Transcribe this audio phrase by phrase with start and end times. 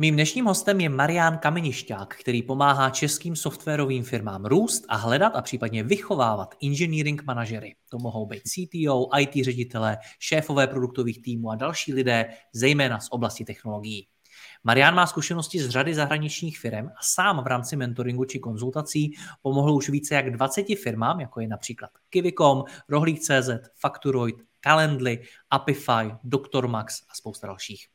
[0.00, 5.42] Mým dnešním hostem je Marián Kamenišťák, který pomáhá českým softwarovým firmám růst a hledat a
[5.42, 7.76] případně vychovávat engineering manažery.
[7.90, 13.44] To mohou být CTO, IT ředitelé, šéfové produktových týmů a další lidé, zejména z oblasti
[13.44, 14.06] technologií.
[14.64, 19.74] Marian má zkušenosti z řady zahraničních firm a sám v rámci mentoringu či konzultací pomohl
[19.74, 26.66] už více jak 20 firmám, jako je například Kivicom, Rohlík.cz, Facturoid, Calendly, Apify, Dr.
[26.66, 27.86] Max a spousta dalších.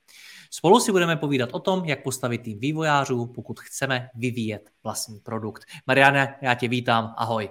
[0.56, 5.64] Spolu si budeme povídat o tom, jak postavit tým vývojářů, pokud chceme vyvíjet vlastní produkt.
[5.88, 7.50] Mariane, já tě vítám, ahoj.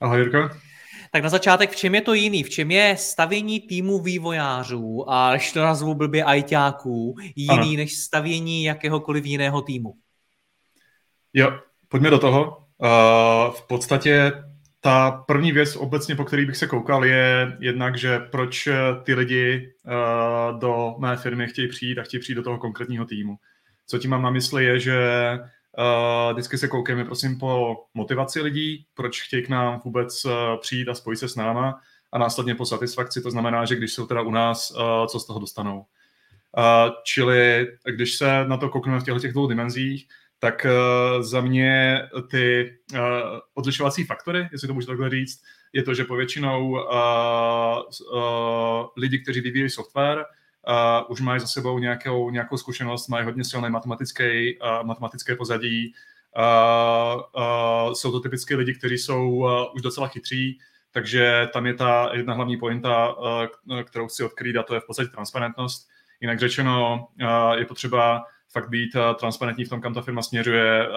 [0.00, 0.48] Ahoj Jirko.
[1.12, 2.42] Tak na začátek, v čem je to jiný?
[2.42, 7.76] V čem je stavění týmu vývojářů a když to nazvu blbě ajťáků jiný ano.
[7.76, 9.94] než stavění jakéhokoliv jiného týmu?
[11.32, 11.58] Jo,
[11.88, 12.66] pojďme do toho.
[12.78, 14.32] Uh, v podstatě
[14.84, 19.14] ta první věc obecně, po který bych se koukal, je jednak, že proč eh, ty
[19.14, 23.36] lidi uh, do mé firmy chtějí přijít a chtějí přijít do toho konkrétního týmu.
[23.86, 24.98] Co tím mám na mysli je, že
[25.78, 30.88] uh, vždycky se koukejme prosím po motivaci lidí, proč chtějí k nám vůbec uh, přijít
[30.88, 31.80] a spojit se s náma
[32.12, 35.26] a následně po satisfakci, to znamená, že když jsou teda u nás, uh, co z
[35.26, 35.78] toho dostanou.
[35.78, 40.08] Uh, čili když se na to koukneme v těchto těch dvou dimenzích,
[40.42, 42.98] tak uh, za mě ty uh,
[43.54, 46.76] odlišovací faktory, jestli to můžu takhle říct, je to, že povětšinou
[48.96, 53.70] lidi, kteří vyvíjí software, uh, už mají za sebou nějakou, nějakou zkušenost, mají hodně silné
[53.70, 55.94] matematické, uh, matematické pozadí,
[56.36, 57.22] uh,
[57.86, 60.58] uh, jsou to typicky lidi, kteří jsou uh, už docela chytří,
[60.90, 64.86] takže tam je ta jedna hlavní pointa, uh, kterou chci odkrýt, a to je v
[64.86, 65.88] podstatě transparentnost.
[66.20, 70.88] Jinak řečeno, uh, je potřeba fakt být uh, transparentní v tom, kam ta firma směřuje
[70.88, 70.94] uh,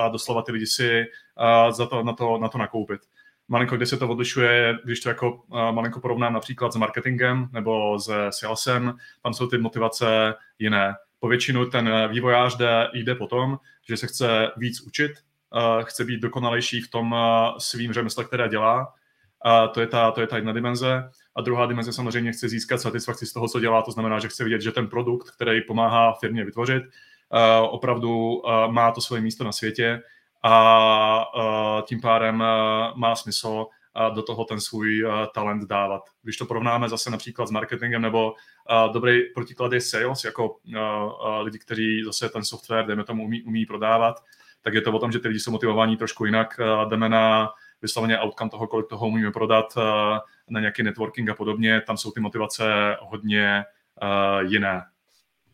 [0.00, 3.00] a doslova ty lidi si uh, za to, na, to, na to nakoupit.
[3.48, 8.28] Malinko, kde se to odlišuje, když to jako malinko porovnám například s marketingem nebo s
[8.30, 10.94] salesem, tam jsou ty motivace jiné.
[11.20, 15.12] Povětšinu ten vývojář jde, jde po tom, že se chce víc učit,
[15.82, 17.16] chce být dokonalejší v tom
[17.58, 18.94] svým řemesle, které dělá,
[19.74, 21.10] to je, ta, to je ta jedna dimenze.
[21.36, 23.82] A druhá dimenze samozřejmě chce získat satisfakci z toho, co dělá.
[23.82, 26.82] To znamená, že chce vidět, že ten produkt, který pomáhá firmě vytvořit,
[27.70, 30.02] opravdu má to svoje místo na světě
[30.44, 32.36] a tím pádem
[32.94, 33.66] má smysl
[34.14, 35.04] do toho ten svůj
[35.34, 36.02] talent dávat.
[36.22, 38.34] Když to porovnáme zase například s marketingem nebo
[38.92, 40.56] dobrý protiklad je sales, jako
[41.40, 44.24] lidi, kteří zase ten software, dejme tomu, umí, umí prodávat,
[44.62, 46.60] tak je to o tom, že ty lidi jsou motivovaní trošku jinak.
[46.88, 47.50] Jdeme na
[47.82, 50.18] vysloveně outcome toho, kolik toho umíme prodat eh,
[50.50, 53.64] na nějaký networking a podobně, tam jsou ty motivace hodně
[54.02, 54.82] uh, jiné.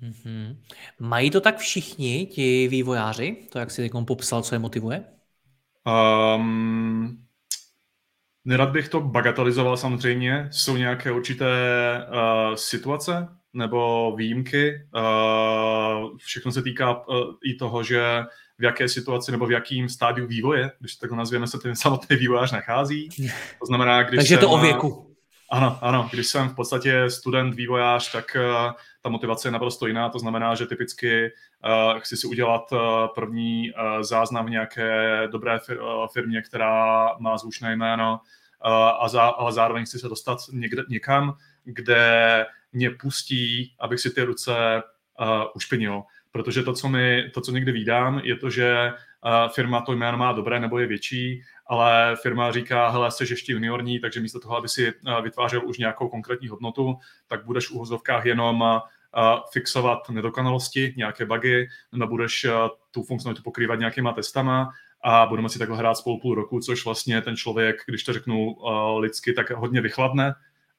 [0.03, 0.57] Mm-hmm.
[1.01, 3.37] Mají to tak všichni, ti vývojáři?
[3.53, 5.05] To, jak si teď popsal, co je motivuje?
[6.37, 7.25] Um,
[8.45, 10.49] nerad bych to bagatelizoval samozřejmě.
[10.53, 11.47] Jsou nějaké určité
[12.09, 14.89] uh, situace nebo výjimky.
[14.95, 18.23] Uh, všechno se týká uh, i toho, že
[18.59, 22.17] v jaké situaci nebo v jakém stádiu vývoje, když to takhle nazveme, se ten samotný
[22.17, 23.09] vývojář nachází.
[23.59, 25.05] To znamená, když Takže jsem, to o věku.
[25.51, 30.09] Ano, ano, když jsem v podstatě student, vývojář, tak uh, ta motivace je naprosto jiná,
[30.09, 31.31] to znamená, že typicky
[31.65, 32.79] uh, chci si udělat uh,
[33.15, 38.21] první uh, záznam v nějaké dobré fir- uh, firmě, která má zvučné jméno,
[38.67, 38.73] uh,
[39.05, 44.23] a za, ale zároveň chci se dostat někde, někam, kde mě pustí, abych si ty
[44.23, 44.53] ruce
[45.21, 46.03] uh, ušpinil
[46.33, 48.93] protože to, co, mi, to, co někdy vídám, je to, že
[49.55, 54.01] firma to jméno má dobré nebo je větší, ale firma říká, hele, jsi ještě juniorní,
[54.01, 54.93] takže místo toho, aby si
[55.23, 56.95] vytvářel už nějakou konkrétní hodnotu,
[57.27, 58.81] tak budeš v úhozovkách jenom
[59.53, 62.47] fixovat nedokonalosti, nějaké bugy, nebo budeš
[62.91, 64.71] tu funkcionalitu pokrývat nějakýma testama
[65.05, 68.57] a budeme si takhle hrát spolu půl roku, což vlastně ten člověk, když to řeknu
[68.99, 70.35] lidsky, tak hodně vychladne.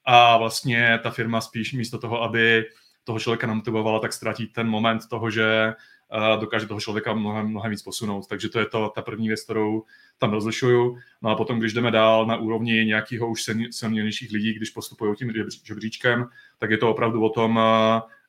[0.06, 2.66] A vlastně ta firma spíš místo toho, aby
[3.10, 7.72] toho člověka namotivovala, tak ztratí ten moment toho, že uh, dokáže toho člověka mnohem, mnohem
[7.72, 8.28] víc posunout.
[8.30, 9.84] Takže to je to, ta první věc, kterou
[10.18, 10.98] tam rozlišuju.
[11.22, 15.34] No a potom, když jdeme dál na úrovni nějakého už silnějších lidí, když postupují tím
[15.64, 16.30] žebříčkem,
[16.60, 17.64] tak je to opravdu o tom, uh,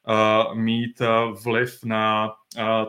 [0.08, 1.02] uh, mít
[1.44, 2.32] vliv na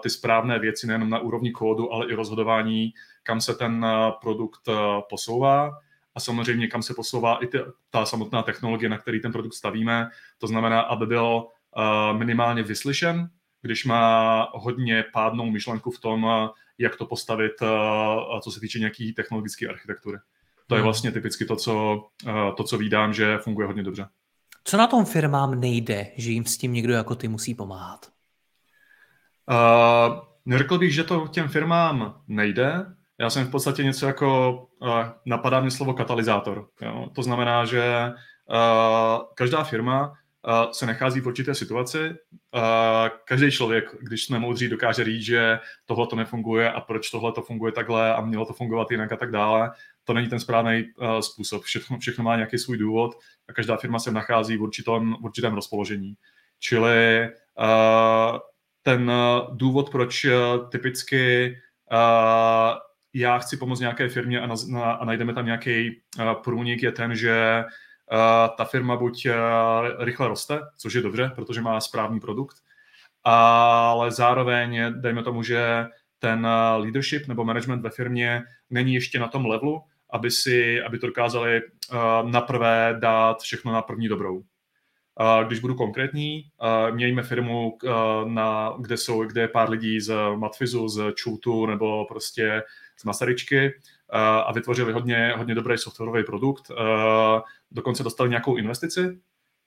[0.01, 2.93] ty správné věci, nejenom na úrovni kódu, ale i rozhodování,
[3.23, 3.85] kam se ten
[4.21, 4.69] produkt
[5.09, 5.71] posouvá
[6.15, 7.47] a samozřejmě kam se posouvá i
[7.89, 10.09] ta samotná technologie, na který ten produkt stavíme.
[10.37, 11.45] To znamená, aby byl
[12.17, 13.29] minimálně vyslyšen,
[13.61, 18.79] když má hodně pádnou myšlenku v tom, uh, jak to postavit, uh, co se týče
[18.79, 20.17] nějaký technologické architektury.
[20.67, 20.85] To je hmm.
[20.85, 22.03] vlastně typicky to, co,
[22.57, 24.07] to, co vídám, že funguje hodně dobře.
[24.63, 28.05] Co na tom firmám nejde, že jim s tím někdo jako ty musí pomáhat?
[29.51, 32.85] Uh, neřekl bych, že to těm firmám nejde.
[33.19, 34.89] Já jsem v podstatě něco jako, uh,
[35.25, 36.67] napadá mě slovo katalyzátor.
[36.81, 37.09] Jo?
[37.15, 38.11] To znamená, že
[38.49, 40.13] uh, každá firma
[40.71, 42.15] se nachází v určité situaci.
[43.25, 47.41] Každý člověk, když jsme moudří, dokáže říct, že tohle to nefunguje a proč tohle to
[47.41, 49.71] funguje takhle a mělo to fungovat jinak a tak dále.
[50.03, 51.63] To není ten správný uh, způsob.
[51.63, 53.11] Všechno, všechno má nějaký svůj důvod
[53.49, 56.13] a každá firma se nachází v určitém, v určitém rozpoložení.
[56.59, 57.29] Čili
[57.59, 58.39] uh,
[58.83, 59.11] ten
[59.51, 60.25] důvod, proč
[60.71, 61.55] typicky
[63.13, 66.01] já chci pomoct nějaké firmě a, na, a najdeme tam nějaký
[66.43, 67.63] průnik, je ten, že
[68.57, 69.33] ta firma buď uh,
[70.03, 72.57] rychle roste, což je dobře, protože má správný produkt,
[73.23, 75.85] ale zároveň dejme tomu, že
[76.19, 76.47] ten
[76.77, 81.61] leadership nebo management ve firmě není ještě na tom levelu, aby, si, aby to dokázali
[81.61, 84.43] uh, naprvé dát všechno na první dobrou.
[85.47, 86.43] Když budu konkrétní,
[86.91, 87.77] mějme firmu,
[88.25, 92.63] na, kde, jsou, kde je pár lidí z Matfizu, z Čutu nebo prostě
[92.97, 93.73] z Masaryčky
[94.11, 96.71] a vytvořili hodně, hodně dobrý softwarový produkt.
[97.71, 99.19] Dokonce dostali nějakou investici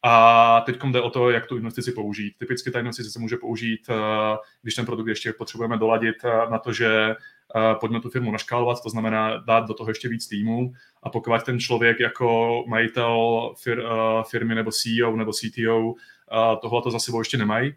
[0.07, 2.35] a teď jde o to, jak tu investici použít.
[2.39, 3.81] Typicky ta investice se může použít,
[4.63, 6.17] když ten produkt ještě potřebujeme doladit
[6.51, 7.15] na to, že
[7.81, 11.61] pojďme tu firmu naškálovat, to znamená dát do toho ještě víc týmů a pokud ten
[11.61, 13.83] člověk jako majitel fir,
[14.31, 15.95] firmy nebo CEO nebo CTO
[16.63, 17.75] tohle to za sebou ještě nemají,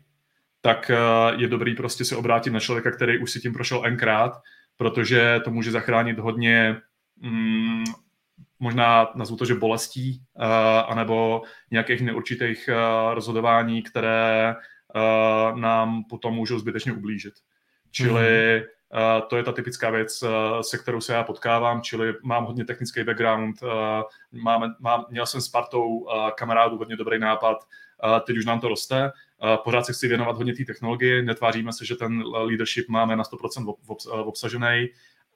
[0.61, 0.91] tak
[1.37, 4.31] je dobrý prostě se obrátit na člověka, který už si tím prošel nkrát
[4.77, 6.81] protože to může zachránit hodně
[7.17, 7.83] mm,
[8.59, 10.45] možná nazvu to, že bolestí, uh,
[10.87, 11.41] anebo
[11.71, 14.55] nějakých neurčitých uh, rozhodování, které
[14.95, 17.33] uh, nám potom můžou zbytečně ublížit.
[17.91, 18.63] Čili
[18.93, 20.29] uh, to je ta typická věc, uh,
[20.61, 23.69] se kterou se já potkávám, čili mám hodně technický background, uh,
[24.31, 28.59] mám, mám, měl jsem s partou uh, kamarádů hodně dobrý nápad, uh, teď už nám
[28.59, 29.11] to roste,
[29.63, 33.75] Pořád se chci věnovat hodně té technologii, netváříme se, že ten leadership máme na 100%
[34.23, 34.87] obsažený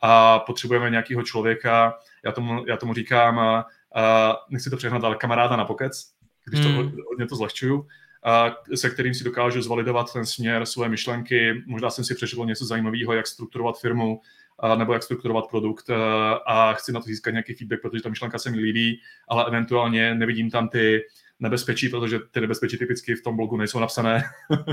[0.01, 3.65] a potřebujeme nějakého člověka, já tomu, já tomu říkám, a,
[3.95, 6.11] a nechci to přehnat, ale kamaráda na pokec,
[6.45, 6.91] když to hmm.
[7.09, 7.87] hodně to zlehčuju,
[8.23, 11.63] a se kterým si dokážu zvalidovat ten směr, své myšlenky.
[11.67, 14.21] Možná jsem si přečetl něco zajímavého, jak strukturovat firmu,
[14.59, 18.09] a, nebo jak strukturovat produkt a, a chci na to získat nějaký feedback, protože ta
[18.09, 21.01] myšlenka se mi líbí, ale eventuálně nevidím tam ty
[21.41, 24.23] nebezpečí, protože ty nebezpečí typicky v tom blogu nejsou napsané,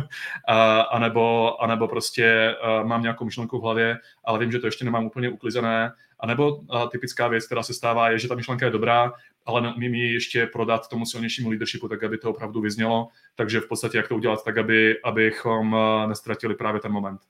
[0.48, 4.84] a, anebo, anebo prostě a, mám nějakou myšlenku v hlavě, ale vím, že to ještě
[4.84, 8.72] nemám úplně uklizené, anebo a, typická věc, která se stává, je, že ta myšlenka je
[8.72, 9.12] dobrá,
[9.46, 13.68] ale neumím ji ještě prodat tomu silnějšímu leadershipu, tak aby to opravdu vyznělo, takže v
[13.68, 15.76] podstatě jak to udělat tak, aby, abychom
[16.08, 17.20] nestratili právě ten moment.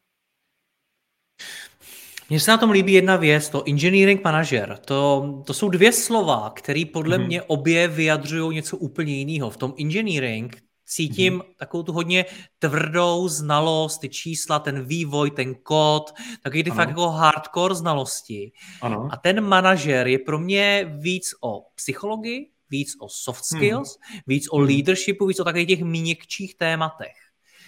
[2.31, 4.79] Mně se na tom líbí jedna věc, to engineering manager.
[4.85, 7.27] To, to jsou dvě slova, které podle mm-hmm.
[7.27, 9.51] mě obě vyjadřují něco úplně jiného.
[9.51, 11.55] V tom engineering cítím mm-hmm.
[11.59, 12.25] takovou tu hodně
[12.59, 16.77] tvrdou znalost, ty čísla, ten vývoj, ten kód, takový ty ano.
[16.77, 18.53] fakt jako hardcore znalosti.
[18.83, 19.09] Ano.
[19.13, 23.59] A ten manažer je pro mě víc o psychologii, víc o soft mhm.
[23.59, 24.21] skills, mm.
[24.27, 24.67] víc o mhm.
[24.69, 27.17] leadershipu, víc o takových těch měkčích tématech.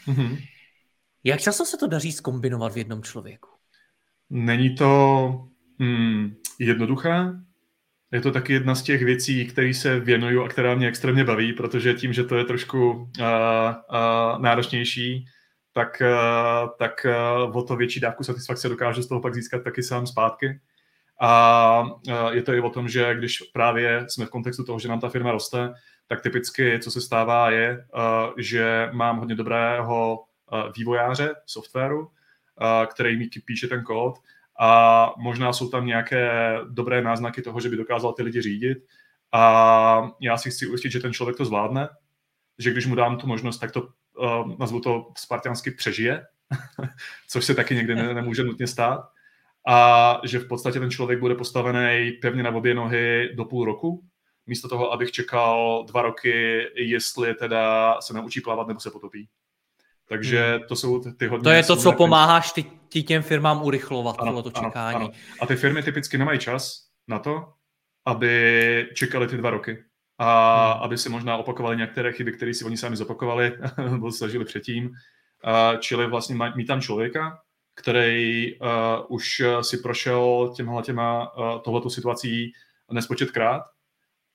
[0.06, 0.38] Mm-hmm.
[1.24, 3.49] Jak často se to daří skombinovat v jednom člověku?
[4.30, 5.44] Není to
[5.80, 7.32] hmm, jednoduché.
[8.12, 11.52] Je to taky jedna z těch věcí, které se věnuju a která mě extrémně baví,
[11.52, 15.24] protože tím, že to je trošku uh, uh, náročnější,
[15.72, 17.06] tak, uh, tak
[17.46, 20.60] uh, o to větší dávku satisfakce dokážu z toho pak získat taky sám zpátky.
[21.20, 24.88] A uh, je to i o tom, že když právě jsme v kontextu toho, že
[24.88, 25.72] nám ta firma roste,
[26.06, 32.08] tak typicky, co se stává, je, uh, že mám hodně dobrého uh, vývojáře softwaru,
[32.86, 34.18] který mi píše ten kód.
[34.60, 36.30] A možná jsou tam nějaké
[36.68, 38.78] dobré náznaky toho, že by dokázal ty lidi řídit.
[39.32, 41.88] A já si chci ujistit, že ten člověk to zvládne,
[42.58, 46.26] že když mu dám tu možnost, tak to, uh, nazvu to spartiansky, přežije,
[47.28, 49.10] což se taky někdy ne, nemůže nutně stát.
[49.68, 54.04] A že v podstatě ten člověk bude postavený pevně na obě nohy do půl roku,
[54.46, 59.28] místo toho, abych čekal dva roky, jestli teda se naučí plavat nebo se potopí.
[60.10, 60.68] Takže hmm.
[60.68, 61.44] to jsou ty hodně...
[61.44, 64.96] To je to, co pomáháš ty, ty těm firmám urychlovat ano, to čekání.
[64.96, 65.14] Ano, ano.
[65.40, 67.52] A ty firmy typicky nemají čas na to,
[68.06, 69.84] aby čekali ty dva roky.
[70.18, 70.82] a hmm.
[70.82, 73.52] aby si možná opakovali některé chyby, které si oni sami zopakovali
[73.90, 74.90] nebo snažili předtím.
[75.78, 77.38] Čili vlastně mít tam člověka,
[77.74, 78.68] který uh,
[79.08, 82.52] už si prošel těmhle těma, uh, tohleto situací
[82.92, 83.62] nespočetkrát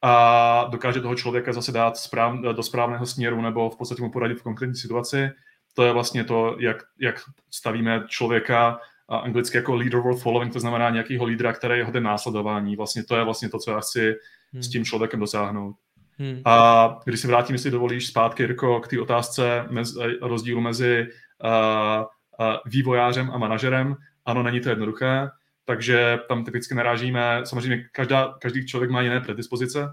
[0.02, 4.40] a dokáže toho člověka zase dát správ, do správného směru nebo v podstatě mu poradit
[4.40, 5.30] v konkrétní situaci.
[5.76, 7.16] To je vlastně to, jak, jak
[7.52, 8.80] stavíme člověka
[9.10, 12.76] a anglicky jako leader worth following, to znamená nějakého lídra, který je hoden následování.
[12.76, 14.16] Vlastně to je vlastně to, co já chci
[14.54, 14.64] hmm.
[14.64, 15.76] s tím člověkem dosáhnout.
[16.18, 16.42] Hmm.
[16.46, 21.08] A když se vrátím, jestli dovolíš, zpátky, Jirko, k té otázce mez, rozdílu mezi
[21.44, 22.06] uh,
[22.40, 25.30] uh, vývojářem a manažerem, ano, není to jednoduché,
[25.66, 29.88] takže tam typicky narážíme, samozřejmě každá, každý člověk má jiné predispozice,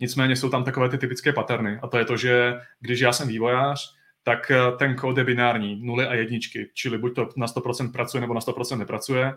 [0.00, 3.28] nicméně jsou tam takové ty typické paterny a to je to, že když já jsem
[3.28, 3.94] vývojář,
[4.24, 8.20] tak eh, ten kód je binární, nuly a jedničky, čili buď to na 100% pracuje
[8.20, 9.32] nebo na 100% nepracuje.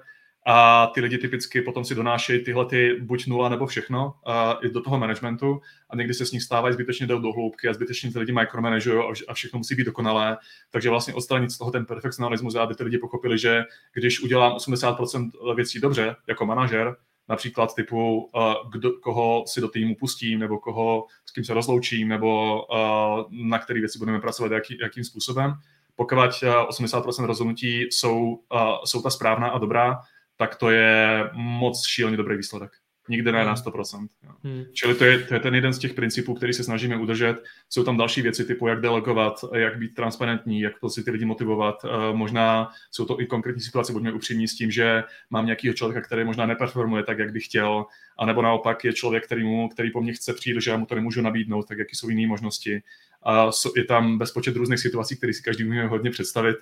[0.49, 4.69] A ty lidi typicky potom si donášejí tyhle ty buď nula nebo všechno a i
[4.69, 5.61] do toho managementu.
[5.89, 9.03] A někdy se s nich stávají zbytečně jdou do hloubky a zbytečně ty lidi micromanagují
[9.27, 10.37] a všechno musí být dokonalé.
[10.71, 13.63] Takže vlastně odstranit z toho ten perfekcionalismus, aby ty lidi pochopili, že
[13.93, 16.95] když udělám 80% věcí dobře jako manažer,
[17.29, 22.07] například typu, uh, kdo, koho si do týmu pustím, nebo koho s kým se rozloučím,
[22.07, 25.53] nebo uh, na které věci budeme pracovat, jaký, jakým způsobem.
[25.95, 29.99] Pokud 80% rozhodnutí jsou, uh, jsou ta správná a dobrá,
[30.35, 32.71] tak to je moc šíleně dobrý výsledek.
[33.09, 33.97] Nikde ne na 100%.
[33.97, 34.07] Hmm.
[34.23, 34.31] Jo.
[34.43, 34.65] Hmm.
[34.73, 37.43] Čili to je, to je ten jeden z těch principů, který se snažíme udržet.
[37.69, 41.83] Jsou tam další věci typu, jak delegovat, jak být transparentní, jak prostě ty lidi motivovat.
[41.83, 46.01] Uh, možná jsou to i konkrétní situace, buďme upřímní s tím, že mám nějakého člověka,
[46.01, 47.85] který možná neperformuje tak, jak bych chtěl,
[48.17, 50.95] anebo naopak je člověk, který, mu, který po mně chce přijít, že já mu to
[50.95, 52.81] nemůžu nabídnout, tak jaké jsou jiné možnosti.
[53.23, 56.57] A je tam bezpočet různých situací, které si každý může hodně představit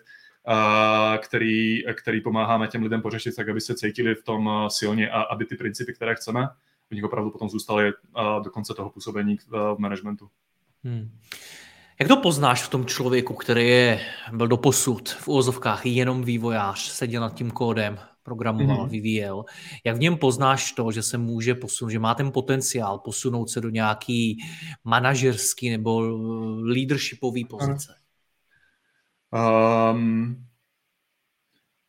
[1.21, 5.45] který, který pomáháme těm lidem pořešit tak, aby se cítili v tom silně a aby
[5.45, 6.47] ty principy, které chceme,
[6.89, 7.93] v nich opravdu potom zůstaly
[8.43, 10.29] do konce toho působení v managementu.
[10.83, 11.09] Hmm.
[11.99, 13.99] Jak to poznáš v tom člověku, který je,
[14.33, 18.89] byl do posud v úvozovkách jenom vývojář, seděl nad tím kódem, programoval, mm-hmm.
[18.89, 19.45] vyvíjel.
[19.83, 23.61] Jak v něm poznáš to, že se může posunout, že má ten potenciál posunout se
[23.61, 24.37] do nějaký
[24.83, 26.01] manažerský nebo
[26.61, 27.95] leadershipový pozice?
[29.35, 30.45] Um,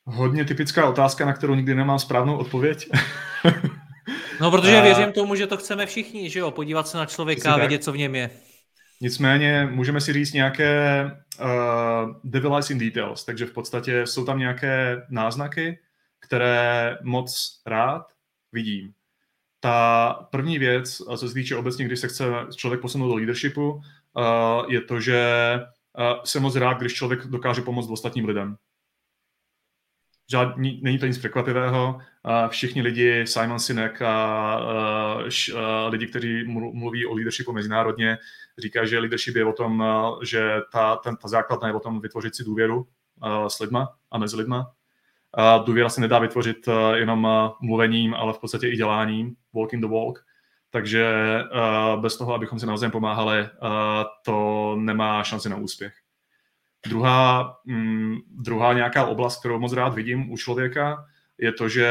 [0.04, 2.88] hodně typická otázka, na kterou nikdy nemám správnou odpověď.
[4.40, 6.50] no, protože věřím tomu, že to chceme všichni, že jo?
[6.50, 8.30] Podívat se na člověka a vidět, co v něm je.
[9.00, 11.04] Nicméně můžeme si říct nějaké
[11.40, 11.48] uh,
[12.24, 15.78] devil in details, takže v podstatě jsou tam nějaké náznaky,
[16.20, 18.02] které moc rád
[18.52, 18.92] vidím.
[19.60, 22.24] Ta první věc, co se týče obecně, když se chce
[22.56, 23.82] člověk posunout do leadershipu, uh,
[24.68, 25.20] je to, že
[26.24, 28.56] jsem moc rád, když člověk dokáže pomoct ostatním lidem.
[30.30, 31.98] Žádný, není to nic překvapivého.
[32.48, 34.60] Všichni lidi, Simon Sinek a
[35.88, 38.18] lidi, kteří mluví o leadershipu mezinárodně,
[38.58, 39.84] říkají, že leadership je o tom,
[40.22, 42.86] že ta, ten, ta základna je o tom vytvořit si důvěru
[43.48, 44.72] s lidma a mezi lidma.
[45.64, 47.28] Důvěra se nedá vytvořit jenom
[47.62, 50.25] mluvením, ale v podstatě i děláním, walking the walk.
[50.76, 51.04] Takže
[51.42, 53.48] uh, bez toho, abychom si navzájem pomáhali, uh,
[54.24, 55.94] to nemá šanci na úspěch.
[56.86, 61.04] Druhá, mm, druhá nějaká oblast, kterou moc rád vidím u člověka,
[61.38, 61.88] je to, že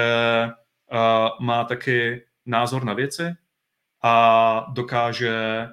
[0.92, 3.34] uh, má taky názor na věci
[4.04, 5.68] a dokáže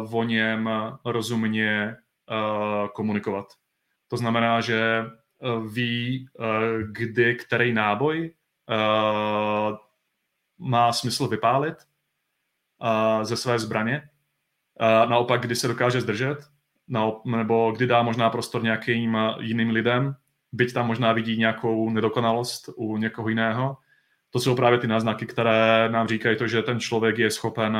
[0.00, 0.70] uh, o něm
[1.04, 1.96] rozumně
[2.30, 3.46] uh, komunikovat.
[4.08, 5.04] To znamená, že
[5.72, 6.28] ví,
[6.92, 8.34] kdy který náboj
[10.58, 11.74] má smysl vypálit
[13.22, 14.02] ze své zbraně.
[15.08, 16.38] Naopak, kdy se dokáže zdržet,
[17.24, 20.14] nebo kdy dá možná prostor nějakým jiným lidem,
[20.52, 23.76] byť tam možná vidí nějakou nedokonalost u někoho jiného.
[24.30, 27.78] To jsou právě ty náznaky, které nám říkají to, že ten člověk je schopen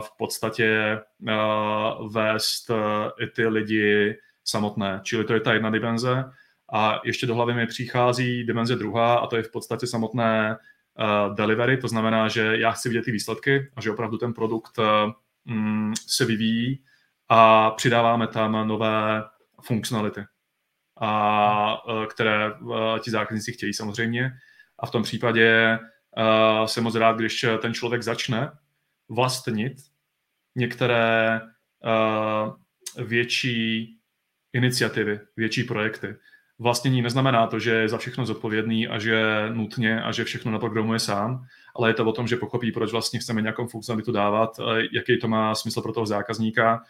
[0.00, 0.98] v podstatě
[2.12, 2.70] vést
[3.20, 5.00] i ty lidi samotné.
[5.02, 6.24] Čili to je ta jedna dimenze.
[6.72, 10.56] A ještě do hlavy mi přichází dimenze druhá, a to je v podstatě samotné
[11.34, 14.84] delivery, to znamená, že já chci vidět ty výsledky a že opravdu ten produkt uh,
[16.06, 16.84] se vyvíjí
[17.28, 19.22] a přidáváme tam nové
[19.62, 20.24] funkcionality,
[21.00, 22.52] a, uh, které
[23.00, 24.30] ti zákazníci chtějí samozřejmě.
[24.78, 25.78] A v tom případě
[26.66, 28.50] jsem moc rád, když ten člověk začne
[29.08, 29.72] vlastnit
[30.56, 31.40] některé
[32.96, 33.96] větší
[34.52, 36.16] iniciativy, větší projekty
[36.58, 40.98] vlastnění neznamená to, že je za všechno zodpovědný a že nutně a že všechno naprogramuje
[40.98, 44.60] sám, ale je to o tom, že pochopí, proč vlastně chceme nějakou funkcionalitu dávat,
[44.92, 46.82] jaký to má smysl pro toho zákazníka,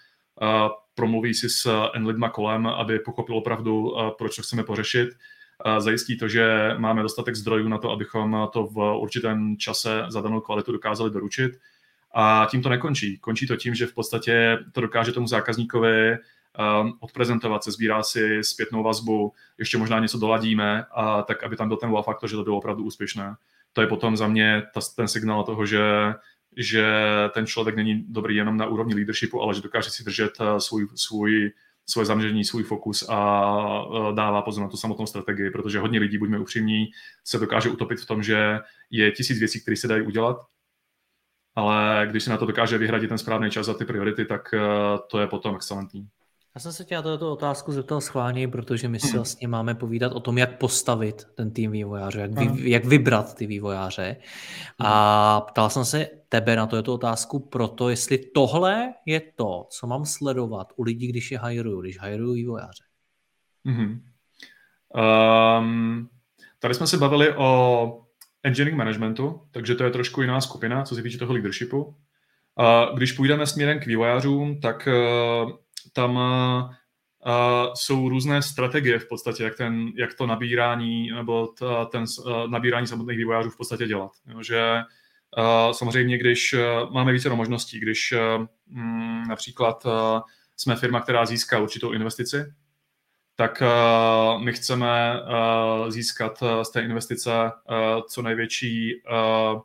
[0.95, 5.09] promluví si s N lidma kolem, aby pochopil opravdu, proč to chceme pořešit,
[5.79, 10.41] zajistí to, že máme dostatek zdrojů na to, abychom to v určitém čase za danou
[10.41, 11.53] kvalitu dokázali doručit
[12.15, 13.19] A tím to nekončí.
[13.19, 16.17] Končí to tím, že v podstatě to dokáže tomu zákazníkovi
[16.59, 21.69] um, odprezentovat, se sbírá si zpětnou vazbu, ještě možná něco doladíme, a tak aby tam
[21.69, 23.35] byl ten wow faktor, že to bylo opravdu úspěšné.
[23.73, 25.81] To je potom za mě ta, ten signál toho, že
[26.59, 26.87] že
[27.35, 30.89] ten člověk není dobrý jenom na úrovni leadershipu, ale že dokáže si držet uh, svůj,
[30.95, 31.53] svůj
[31.89, 33.17] svoje zaměření, svůj fokus a
[34.15, 36.87] dává pozor na tu samotnou strategii, protože hodně lidí, buďme upřímní,
[37.25, 38.59] se dokáže utopit v tom, že
[38.91, 40.37] je tisíc věcí, které se dají udělat,
[41.55, 44.61] ale když se na to dokáže vyhradit ten správný čas a ty priority, tak eh,
[45.11, 46.09] to je potom excelentní.
[46.57, 49.17] Já jsem se tě na tuto otázku zeptal schválně, protože my si hmm.
[49.17, 53.47] vlastně máme povídat o tom, jak postavit ten tým vývojářů, jak, vy, jak vybrat ty
[53.47, 54.17] vývojáře.
[54.79, 55.43] A hmm.
[55.49, 59.87] ptal jsem se tebe na to, je to otázku proto, jestli tohle je to, co
[59.87, 62.85] mám sledovat u lidí, když je hiruju, když hiruju vývojáře.
[63.67, 64.01] Mm-hmm.
[65.59, 66.09] Um,
[66.59, 68.01] tady jsme se bavili o
[68.43, 71.85] engineering managementu, takže to je trošku jiná skupina, co se týče toho leadershipu.
[71.85, 74.89] Uh, když půjdeme směrem k vývojářům, tak
[75.45, 75.51] uh,
[75.97, 82.05] tam uh, jsou různé strategie v podstatě, jak, ten, jak to nabírání nebo ta, ten
[82.19, 84.11] uh, nabírání samotných vývojářů v podstatě dělat.
[84.27, 84.81] Jo, že
[85.39, 86.55] uh, samozřejmě, když
[86.91, 88.47] máme více možností, když uh,
[88.79, 89.87] m, například
[90.57, 92.53] jsme firma, která získá určitou investici,
[93.37, 93.63] tak
[94.39, 95.21] my chceme
[95.89, 97.31] získat z té investice
[98.09, 99.61] co největší uh,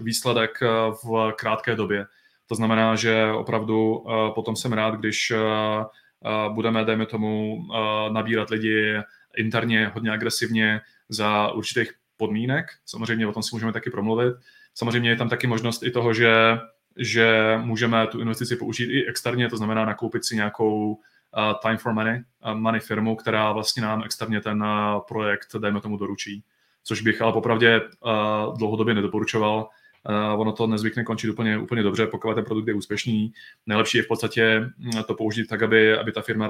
[0.00, 0.60] výsledek
[1.04, 2.06] v krátké době.
[2.48, 7.62] To znamená, že opravdu uh, potom jsem rád, když uh, uh, budeme, dejme tomu,
[8.12, 8.96] nabírat lidi
[9.36, 12.66] interně hodně agresivně za určitých podmínek.
[12.86, 14.34] Samozřejmě o tom si můžeme taky promluvit.
[14.74, 16.32] Samozřejmě je tam taky možnost i toho, že,
[16.96, 21.00] že můžeme tu investici použít i externě, to znamená nakoupit si nějakou
[21.62, 22.22] time for money,
[22.54, 24.64] money firmu, která vlastně nám externě ten
[25.08, 26.44] projekt, dejme tomu, doručí.
[26.84, 29.68] Což bych ale popravdě uh, dlouhodobě nedoporučoval,
[30.08, 33.32] Uh, ono to nezvykne končit úplně, úplně dobře, pokud ten produkt je úspěšný.
[33.66, 36.48] Nejlepší je v podstatě mm, to použít tak, aby, aby ta firma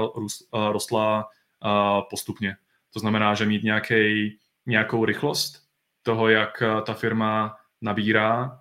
[0.72, 1.24] rostla
[1.64, 2.56] uh, postupně.
[2.92, 5.62] To znamená, že mít nějaký, nějakou rychlost
[6.02, 8.60] toho, jak ta firma nabírá,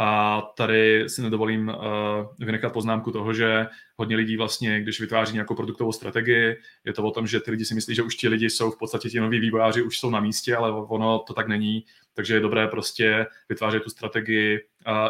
[0.00, 5.54] a tady si nedovolím uh, vynechat poznámku toho, že hodně lidí vlastně, když vytváří nějakou
[5.54, 8.50] produktovou strategii, je to o tom, že ty lidi si myslí, že už ti lidi
[8.50, 11.84] jsou v podstatě ti noví vývojáři, už jsou na místě, ale ono to tak není.
[12.18, 14.60] Takže je dobré prostě vytvářet tu strategii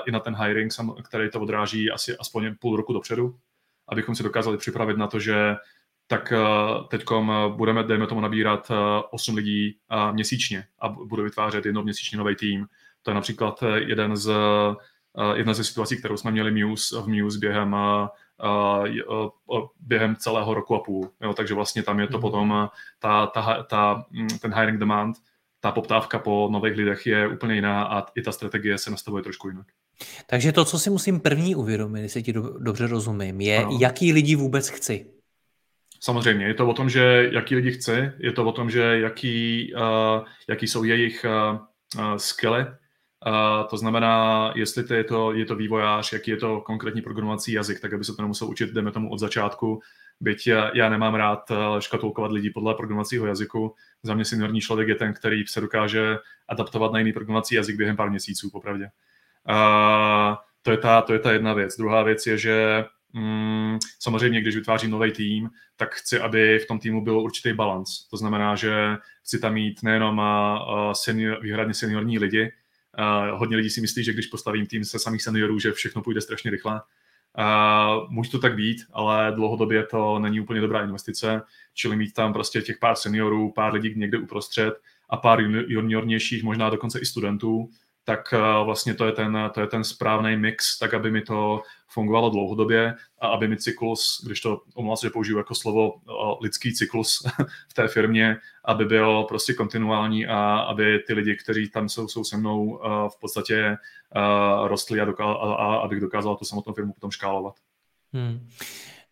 [0.06, 0.72] i na ten hiring,
[1.04, 3.38] který to odráží asi aspoň půl roku dopředu,
[3.88, 5.54] abychom si dokázali připravit na to, že
[6.06, 6.32] tak
[6.88, 7.04] teď
[7.48, 8.76] budeme, dejme tomu, nabírat uh,
[9.10, 9.78] 8 lidí
[10.12, 12.66] měsíčně a budu vytvářet jednou měsíčně nový tým
[13.02, 14.32] to je například eh, jeden z,
[15.34, 17.76] jedna ze situací, kterou jsme měli Muse, v Muse během,
[19.80, 21.10] během celého roku a půl.
[21.20, 22.20] Jo, takže vlastně tam je to mm.
[22.20, 22.68] potom
[22.98, 24.04] ta, ta, ta,
[24.42, 25.16] ten hiring demand,
[25.60, 29.48] ta poptávka po nových lidech je úplně jiná a i ta strategie se nastavuje trošku
[29.48, 29.66] jinak.
[30.26, 33.78] Takže to, co si musím první uvědomit, jestli ti do, dobře rozumím, je, ano.
[33.80, 35.06] jaký lidi vůbec chci.
[36.00, 39.72] Samozřejmě, je to o tom, že jaký lidi chci, je to o tom, že jaký,
[39.74, 41.58] uh, jaký jsou jejich uh,
[42.00, 42.66] uh, skilly,
[43.26, 47.52] Uh, to znamená, jestli to je, to je to vývojář, jaký je to konkrétní programovací
[47.52, 49.80] jazyk, tak aby se to nemusel učit, jdeme tomu od začátku.
[50.20, 53.74] Byť já, já nemám rád škatulkovat lidi podle programovacího jazyku.
[54.02, 57.96] Za mě seniorní člověk je ten, který se dokáže adaptovat na jiný programovací jazyk během
[57.96, 58.90] pár měsíců, popravdě.
[59.50, 61.76] Uh, to, je ta, to je ta jedna věc.
[61.76, 66.78] Druhá věc je, že mm, samozřejmě, když vytvářím nový tým, tak chci, aby v tom
[66.78, 68.08] týmu byl určitý balans.
[68.10, 72.52] To znamená, že chci tam mít nejenom uh, senior, výhradně seniorní lidi,
[72.98, 76.20] Uh, hodně lidí si myslí, že když postavím tým se samých seniorů, že všechno půjde
[76.20, 76.80] strašně rychle.
[77.38, 81.42] Uh, může to tak být, ale dlouhodobě to není úplně dobrá investice,
[81.74, 84.74] čili mít tam prostě těch pár seniorů, pár lidí někde uprostřed
[85.10, 87.70] a pár juniornějších, možná dokonce i studentů,
[88.08, 91.62] tak eh, vlastně to je ten, to je ten správný mix, tak aby mi to
[91.86, 96.74] fungovalo dlouhodobě a aby mi cyklus, když to omlouvám že použiju jako slovo eh, lidský
[96.74, 97.26] cyklus
[97.70, 102.24] v té firmě, aby byl prostě kontinuální a aby ty lidi, kteří tam jsou, jsou
[102.24, 103.76] se mnou eh, v podstatě
[104.64, 107.54] rostli a, doká- a, a abych dokázal tu samotnou firmu potom škálovat.
[108.12, 108.48] Hmm.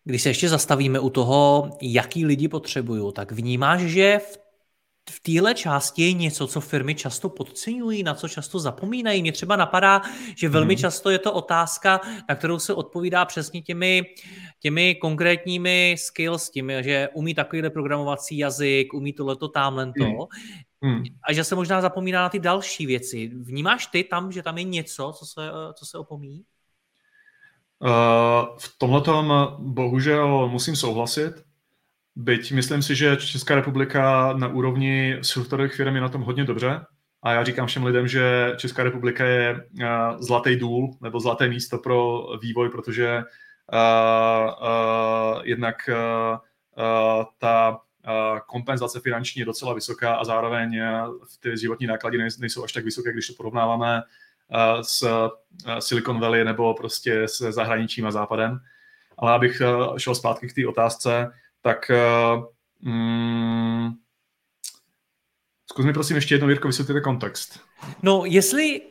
[0.03, 4.46] Když se ještě zastavíme u toho, jaký lidi potřebuju, tak vnímáš, že v
[5.09, 9.21] v téhle části je něco, co firmy často podceňují, na co často zapomínají.
[9.21, 10.01] Mně třeba napadá,
[10.35, 10.81] že velmi hmm.
[10.81, 14.03] často je to otázka, na kterou se odpovídá přesně těmi,
[14.59, 20.03] těmi konkrétními skills, tím, že umí takovýhle programovací jazyk, umí tohleto, tamhlento.
[20.03, 20.27] Hmm.
[20.81, 21.03] Hmm.
[21.23, 23.31] A že se možná zapomíná na ty další věci.
[23.35, 25.41] Vnímáš ty tam, že tam je něco, co se,
[25.73, 26.43] co se opomíjí?
[27.79, 29.01] Uh, v tomhle
[29.59, 31.46] bohužel musím souhlasit.
[32.17, 36.81] Byť myslím si, že Česká republika na úrovni softwarových firm je na tom hodně dobře.
[37.23, 39.69] A já říkám všem lidem, že Česká republika je
[40.19, 46.37] zlatý důl nebo zlaté místo pro vývoj, protože uh, uh, jednak uh,
[46.83, 47.79] uh, ta
[48.47, 50.81] kompenzace finanční je docela vysoká a zároveň
[51.39, 54.01] ty životní náklady nejsou až tak vysoké, když to porovnáváme
[54.81, 55.29] s
[55.79, 58.59] Silicon Valley nebo prostě s zahraničím a západem.
[59.17, 59.61] Ale abych
[59.97, 61.31] šel zpátky k té otázce,
[61.67, 61.91] tak
[62.79, 63.91] mm,
[65.71, 67.59] Zkus mi prosím ještě jednou, Jirko, vysvětlit kontext.
[68.03, 68.81] No, jestli...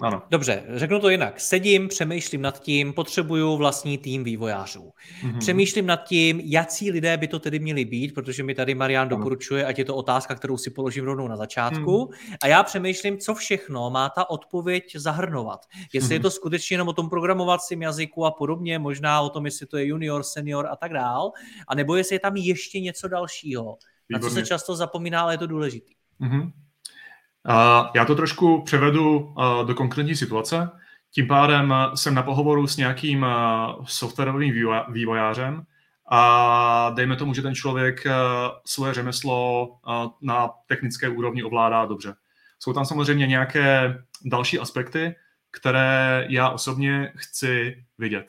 [0.00, 0.22] Ano.
[0.30, 1.40] Dobře, řeknu to jinak.
[1.40, 4.92] Sedím, přemýšlím nad tím, potřebuju vlastní tým vývojářů.
[5.22, 5.38] Mm-hmm.
[5.38, 9.66] Přemýšlím nad tím, jaký lidé by to tedy měli být, protože mi tady Marian doporučuje,
[9.66, 12.10] ať je to otázka, kterou si položím rovnou na začátku.
[12.28, 12.34] Mm.
[12.42, 15.60] A já přemýšlím, co všechno má ta odpověď zahrnovat.
[15.92, 16.12] Jestli mm.
[16.14, 19.76] je to skutečně jenom o tom programovacím jazyku a podobně, možná o tom, jestli to
[19.76, 21.32] je junior, senior a tak dál,
[21.68, 23.76] a nebo jestli je tam ještě něco dalšího
[24.10, 25.94] na co se často zapomíná, ale je to důležitý.
[26.20, 26.42] Uh-huh.
[26.42, 30.70] Uh, já to trošku převedu uh, do konkrétní situace.
[31.14, 34.54] Tím pádem jsem na pohovoru s nějakým uh, softwarovým
[34.88, 35.62] vývojářem
[36.10, 38.12] a dejme tomu, že ten člověk uh,
[38.66, 42.14] svoje řemeslo uh, na technické úrovni ovládá dobře.
[42.58, 45.14] Jsou tam samozřejmě nějaké další aspekty,
[45.50, 48.26] které já osobně chci vidět.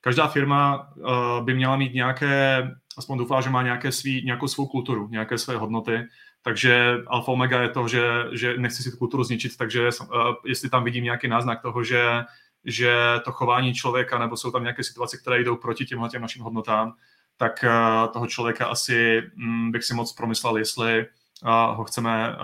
[0.00, 4.66] Každá firma uh, by měla mít nějaké aspoň doufá, že má nějaké svý, nějakou svou
[4.66, 6.04] kulturu, nějaké své hodnoty,
[6.42, 10.08] takže alfa omega je to, že, že nechci si tu kulturu zničit, takže uh,
[10.46, 12.24] jestli tam vidím nějaký náznak toho, že,
[12.64, 16.42] že to chování člověka, nebo jsou tam nějaké situace, které jdou proti těmhle těm našim
[16.42, 16.92] hodnotám,
[17.36, 21.06] tak uh, toho člověka asi um, bych si moc promyslel, jestli
[21.42, 22.36] uh, ho chceme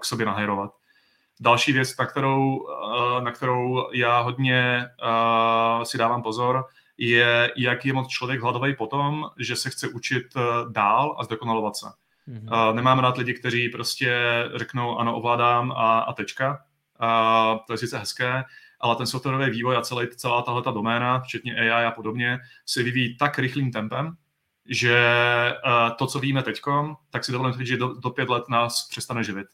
[0.00, 0.70] k sobě nahajrovat.
[1.40, 2.66] Další věc, na kterou,
[3.20, 4.88] na kterou já hodně
[5.82, 6.64] si dávám pozor,
[6.98, 11.76] je, jak je moc člověk hladový potom, že se chce učit eh, dál a zdokonalovat
[11.76, 11.86] se.
[12.28, 12.74] Mm-hmm.
[12.74, 14.18] Nemám rád lidi, kteří prostě
[14.54, 16.58] řeknou ano, ovládám a, a tečka.
[17.00, 18.44] A to je sice hezké,
[18.80, 22.82] ale ten softwarový vývoj a celý, celá tahle ta doména, včetně AI a podobně, se
[22.82, 24.16] vyvíjí tak rychlým tempem,
[24.68, 24.98] že
[25.66, 26.60] uh, to, co víme teď,
[27.10, 29.46] tak si dovolím říct, že do, do pět let nás přestane živit.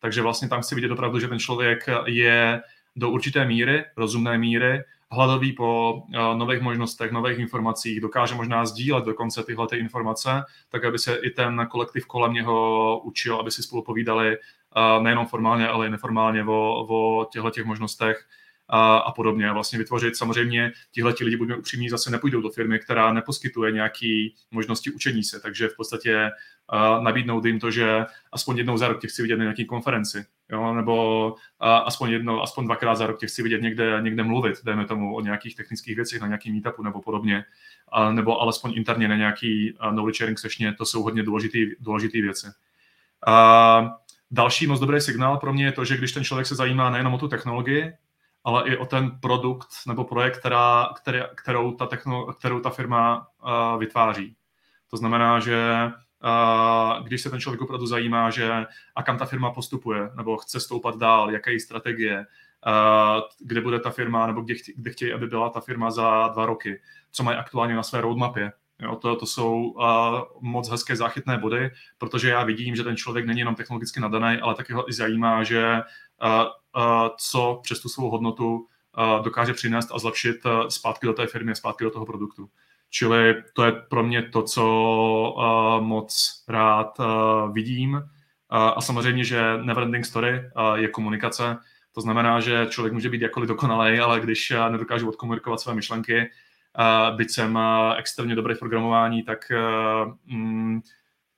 [0.00, 2.62] Takže vlastně tam chci vidět opravdu, že ten člověk je
[2.96, 4.82] do určité míry, rozumné míry,
[5.12, 10.30] hladový po uh, nových možnostech, nových informacích, dokáže možná sdílet dokonce tyhle ty informace,
[10.68, 15.26] tak aby se i ten kolektiv kolem něho učil, aby si spolu povídali uh, nejenom
[15.26, 18.24] formálně, ale i neformálně o, o těchto těch možnostech
[18.68, 19.52] a, a podobně.
[19.52, 24.90] Vlastně vytvořit samozřejmě tihle lidi, buďme upřímní, zase nepůjdou do firmy, která neposkytuje nějaké možnosti
[24.90, 26.30] učení se, takže v podstatě
[27.00, 30.74] nabídnout jim to, že aspoň jednou za rok tě chci vidět na nějaké konferenci, jo?
[30.74, 34.86] nebo uh, aspoň jednou, aspoň dvakrát za rok tě chci vidět někde, někde mluvit, dejme
[34.86, 37.44] tomu o nějakých technických věcech na nějaký meetupu nebo podobně,
[37.98, 41.22] uh, nebo alespoň interně na nějaký knowledge sharing session, to jsou hodně
[41.80, 42.46] důležité věci.
[43.26, 43.88] Uh,
[44.30, 47.14] Další moc dobrý signál pro mě je to, že když ten člověk se zajímá nejenom
[47.14, 47.92] o tu technologii,
[48.44, 50.88] ale i o ten produkt nebo projekt, která,
[51.34, 54.36] kterou, ta techno, kterou ta firma uh, vytváří.
[54.90, 55.90] To znamená, že
[57.04, 60.96] když se ten člověk opravdu zajímá, že a kam ta firma postupuje, nebo chce stoupat
[60.96, 62.26] dál, jaké je strategie,
[62.66, 66.28] uh, kde bude ta firma, nebo kde, chtě, kde chtějí, aby byla ta firma za
[66.28, 68.52] dva roky, co mají aktuálně na své roadmapě.
[68.80, 69.84] Jo, to, to jsou uh,
[70.40, 74.54] moc hezké záchytné body, protože já vidím, že ten člověk není jenom technologicky nadaný, ale
[74.54, 75.82] taky ho i zajímá, že
[77.16, 78.66] co přes tu svou hodnotu
[79.22, 80.36] dokáže přinést a zlepšit
[80.68, 82.48] zpátky do té firmy, zpátky do toho produktu.
[82.90, 86.98] Čili to je pro mě to, co moc rád
[87.52, 88.02] vidím.
[88.50, 90.42] A samozřejmě, že neverending story
[90.74, 91.56] je komunikace.
[91.92, 96.30] To znamená, že člověk může být jakkoliv dokonalý, ale když nedokáže odkomunikovat své myšlenky,
[97.16, 97.58] byť jsem
[97.96, 99.52] extrémně dobrý v programování, tak
[100.26, 100.80] mm,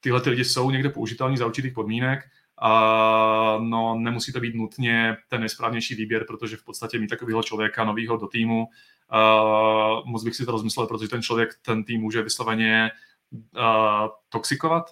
[0.00, 2.20] tyhle ty lidi jsou někde použitelní za určitých podmínek,
[2.60, 7.84] a no, nemusí to být nutně ten nejsprávnější výběr, protože v podstatě mít takového člověka
[7.84, 12.22] nového do týmu, uh, moc bych si to rozmyslel, protože ten člověk ten tým může
[12.22, 12.90] vysloveně
[13.32, 14.90] uh, toxikovat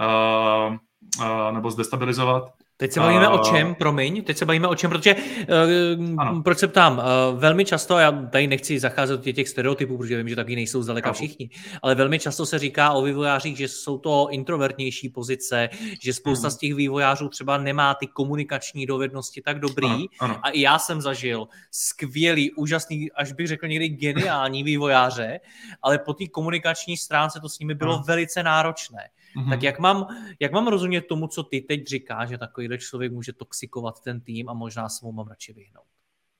[0.00, 0.76] uh,
[1.20, 2.61] uh, nebo zdestabilizovat.
[2.76, 6.58] Teď se bavíme uh, o čem, promiň, teď se bavíme o čem, protože, uh, proč
[6.58, 10.36] se ptám, uh, velmi často, já tady nechci zacházet do těch stereotypů, protože vím, že
[10.36, 11.50] taky nejsou zdaleka všichni,
[11.82, 15.68] ale velmi často se říká o vývojářích, že jsou to introvertnější pozice,
[16.02, 16.50] že spousta uh-huh.
[16.50, 20.38] z těch vývojářů třeba nemá ty komunikační dovednosti tak dobrý ano, ano.
[20.42, 25.40] a i já jsem zažil skvělý, úžasný, až bych řekl někdy geniální vývojáře,
[25.82, 28.04] ale po té komunikační stránce to s nimi bylo ano.
[28.06, 29.08] velice náročné.
[29.36, 29.50] Mm-hmm.
[29.50, 30.06] Tak jak mám,
[30.40, 34.48] jak mám rozumět tomu, co ty teď říkáš, že takovýhle člověk může toxikovat ten tým
[34.48, 35.86] a možná se mu mám radši vyhnout?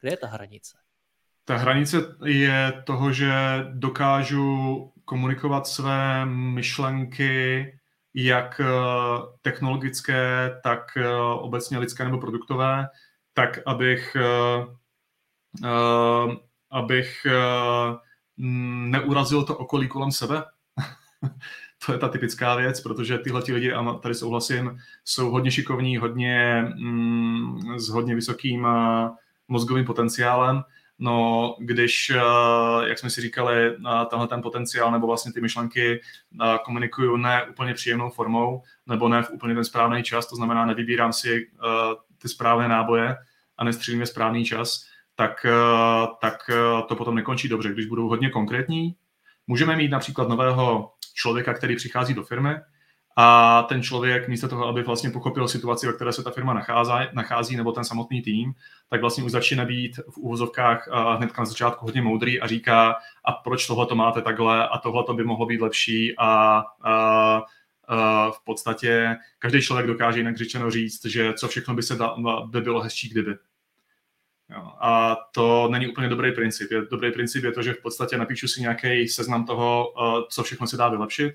[0.01, 0.79] Kde je ta hranice?
[1.45, 3.33] Ta hranice je toho, že
[3.73, 7.67] dokážu komunikovat své myšlenky
[8.15, 8.61] jak
[9.43, 10.99] technologické, tak
[11.39, 12.89] obecně lidské nebo produktové,
[13.35, 14.17] tak abych,
[16.71, 17.27] abych
[18.39, 20.45] neurazil to okolí kolem sebe.
[21.87, 25.97] to je ta typická věc, protože tyhle ti lidi, a tady souhlasím, jsou hodně šikovní,
[25.97, 29.11] hodně mm, s hodně vysokým uh,
[29.49, 30.63] mozgovým potenciálem,
[30.99, 36.01] No, když, uh, jak jsme si říkali, uh, tenhle ten potenciál nebo vlastně ty myšlenky
[36.41, 40.67] uh, komunikuju ne úplně příjemnou formou, nebo ne v úplně ten správný čas, to znamená,
[40.67, 41.51] nevybírám si
[42.19, 43.17] ty správné náboje
[43.59, 45.47] a nestřílím je správný čas, tak,
[46.21, 46.51] tak
[46.89, 47.73] to potom nekončí dobře.
[47.73, 48.95] Když budou hodně konkrétní,
[49.47, 52.55] můžeme mít například nového člověka, který přichází do firmy
[53.17, 57.09] a ten člověk místo toho, aby vlastně pochopil situaci, ve které se ta firma nachází,
[57.13, 58.53] nachází nebo ten samotný tým,
[58.89, 62.95] tak vlastně už začíná být v úvozovkách hned na začátku hodně moudrý a říká,
[63.25, 67.43] a proč tohle to máte takhle a tohle to by mohlo být lepší a, a,
[68.31, 72.61] v podstatě každý člověk dokáže jinak řečeno říct, že co všechno by se da, by
[72.61, 73.35] bylo hezčí, kdyby.
[74.55, 74.73] Jo.
[74.81, 76.71] A to není úplně dobrý princip.
[76.71, 80.43] Je, dobrý princip je to, že v podstatě napíšu si nějaký seznam toho, uh, co
[80.43, 81.35] všechno se dá vylepšit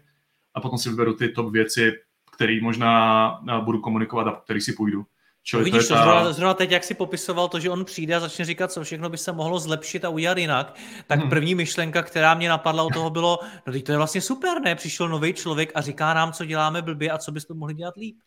[0.53, 1.93] a potom si vyberu ty top věci,
[2.35, 5.05] které možná uh, budu komunikovat a který si půjdu.
[5.43, 6.03] Čili Vidíš to, ta...
[6.03, 9.09] zrovna, zrovna teď, jak si popisoval to, že on přijde a začne říkat, co všechno
[9.09, 10.75] by se mohlo zlepšit a udělat jinak,
[11.07, 11.29] tak hmm.
[11.29, 14.75] první myšlenka, která mě napadla u toho bylo, no teď to je vlastně super, ne?
[14.75, 18.17] Přišel nový člověk a říká nám, co děláme blbě a co bychom mohli dělat líp.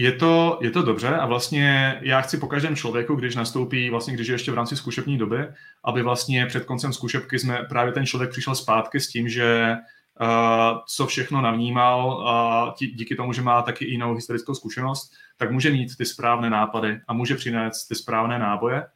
[0.00, 4.14] Je to, je to dobře a vlastně já chci po každém člověku, když nastoupí, vlastně
[4.14, 5.48] když je ještě v rámci zkušební doby,
[5.84, 9.76] aby vlastně před koncem zkušebky jsme právě ten člověk přišel zpátky s tím, že
[10.20, 15.50] uh, co všechno navnímal a uh, díky tomu, že má taky jinou historickou zkušenost, tak
[15.50, 18.86] může mít ty správné nápady a může přinést ty správné náboje,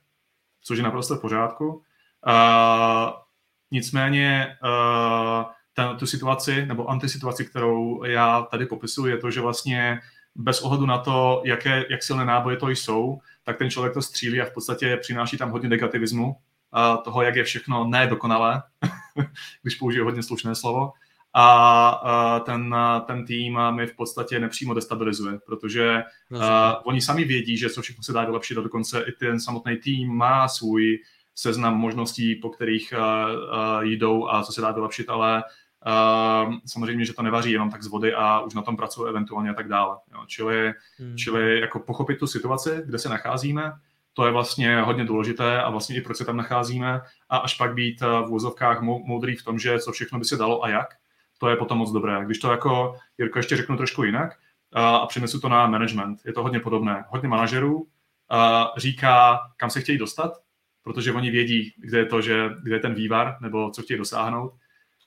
[0.62, 1.66] což je naprosto v pořádku.
[1.68, 1.82] Uh,
[3.70, 10.00] nicméně uh, ten, tu situaci nebo antisituaci, kterou já tady popisuji, je to, že vlastně
[10.34, 14.40] bez ohledu na to, jaké, jak silné náboje to jsou, tak ten člověk to střílí
[14.40, 16.36] a v podstatě přináší tam hodně negativismu,
[16.72, 18.62] a toho, jak je všechno nedokonalé,
[19.62, 20.92] když použiju hodně slušné slovo.
[21.34, 22.74] A ten,
[23.06, 26.40] ten tým mi v podstatě nepřímo destabilizuje, protože uh,
[26.84, 30.08] oni sami vědí, že co všechno se dá vylepšit a dokonce i ten samotný tým
[30.08, 30.98] má svůj
[31.34, 35.42] seznam možností, po kterých uh, uh, jdou a co se dá vylepšit, ale
[36.66, 39.54] samozřejmě, že to nevaří jenom tak z vody a už na tom pracuji eventuálně a
[39.54, 39.96] tak dále.
[40.12, 40.24] Jo.
[40.26, 41.16] Čili, hmm.
[41.16, 43.72] čili jako pochopit tu situaci, kde se nacházíme,
[44.14, 47.74] to je vlastně hodně důležité a vlastně i proč se tam nacházíme a až pak
[47.74, 50.86] být v úzovkách moudrý v tom, že co všechno by se dalo a jak,
[51.38, 52.24] to je potom moc dobré.
[52.24, 54.36] Když to jako, Jirko, ještě řeknu trošku jinak
[54.72, 57.04] a přinesu to na management, je to hodně podobné.
[57.08, 57.86] Hodně manažerů
[58.76, 60.32] říká, kam se chtějí dostat,
[60.82, 64.52] protože oni vědí, kde je to, že, kde je ten vývar nebo co chtějí dosáhnout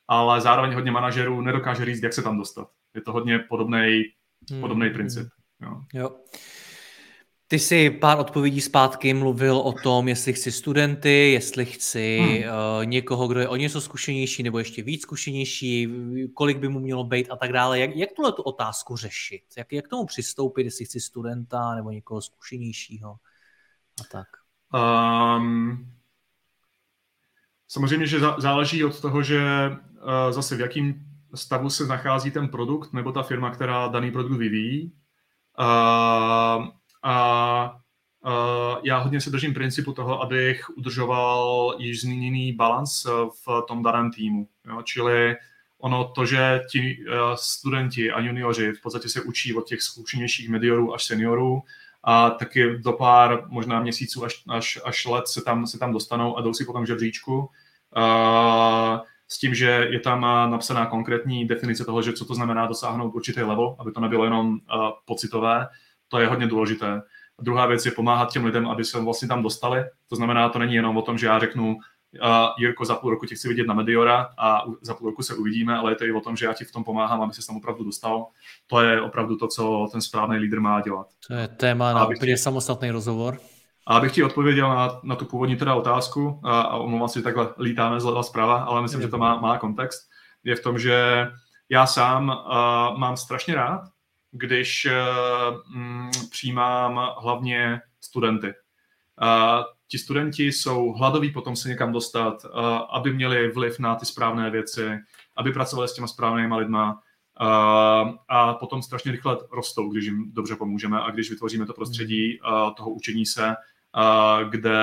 [0.08, 2.68] ale zároveň hodně manažerů nedokáže říct, jak se tam dostat.
[2.96, 4.04] Je to hodně podobný
[4.52, 4.62] hmm.
[4.62, 5.28] podobný princip.
[5.62, 5.82] Jo.
[5.94, 6.16] jo.
[7.48, 12.38] Ty jsi pár odpovědí zpátky mluvil o tom, jestli chci studenty, jestli chci hmm.
[12.38, 15.90] uh, někoho, kdo je o něco zkušenější nebo ještě víc zkušenější,
[16.34, 17.80] kolik by mu mělo být a tak dále.
[17.80, 19.42] Jak, jak tuhle tu otázku řešit?
[19.58, 23.16] Jak, jak tomu přistoupit, jestli chci studenta nebo někoho zkušenějšího
[24.02, 24.28] a tak?
[24.74, 25.95] Um,
[27.68, 29.42] samozřejmě, že záleží od toho, že
[30.30, 34.92] zase v jakém stavu se nachází ten produkt nebo ta firma, která daný produkt vyvíjí.
[35.58, 36.70] A,
[37.04, 37.78] a
[38.84, 43.06] já hodně se držím principu toho, abych udržoval již zmíněný balans
[43.46, 44.48] v tom daném týmu.
[44.68, 44.82] Jo?
[44.82, 45.36] Čili
[45.78, 50.94] ono to, že ti studenti a junioři v podstatě se učí od těch zkušenějších mediorů
[50.94, 51.62] až seniorů
[52.06, 56.38] a taky do pár možná měsíců až, až, až let se tam, se tam dostanou
[56.38, 57.38] a jdou si potom žebříčku.
[57.98, 63.16] Uh, s tím, že je tam napsaná konkrétní definice toho, že co to znamená dosáhnout
[63.16, 64.58] určitý level, aby to nebylo jenom uh,
[65.06, 65.68] pocitové,
[66.08, 67.02] to je hodně důležité.
[67.40, 69.84] A druhá věc je pomáhat těm lidem, aby se vlastně tam dostali.
[70.10, 71.78] To znamená, to není jenom o tom, že já řeknu,
[72.22, 75.36] uh, Jirko, za půl roku tě chci vidět na Mediora a za půl roku se
[75.36, 77.48] uvidíme, ale je to i o tom, že já ti v tom pomáhám, aby se
[77.48, 78.28] tam opravdu dostal.
[78.68, 81.08] To je opravdu to, co ten správný lídr má dělat.
[81.28, 83.40] To je téma na úplně samostatný rozhovor.
[83.88, 87.24] A abych ti odpověděl na, na tu původní teda otázku, a, a omlouvám se, že
[87.24, 90.10] takhle lítáme zleva zprava, ale myslím, že to má, má kontext,
[90.44, 91.28] je v tom, že
[91.70, 93.82] já sám uh, mám strašně rád,
[94.32, 98.48] když uh, m, přijímám hlavně studenty.
[99.22, 102.46] Uh, ti studenti jsou hladoví potom se někam dostat,
[102.90, 104.90] aby měli vliv na ty správné věci,
[105.38, 107.02] aby pracovali s těma správnýma lidma,
[108.28, 112.40] a potom strašně rychle rostou, když jim dobře pomůžeme a když vytvoříme to prostředí
[112.78, 113.56] toho učení se,
[114.50, 114.80] kde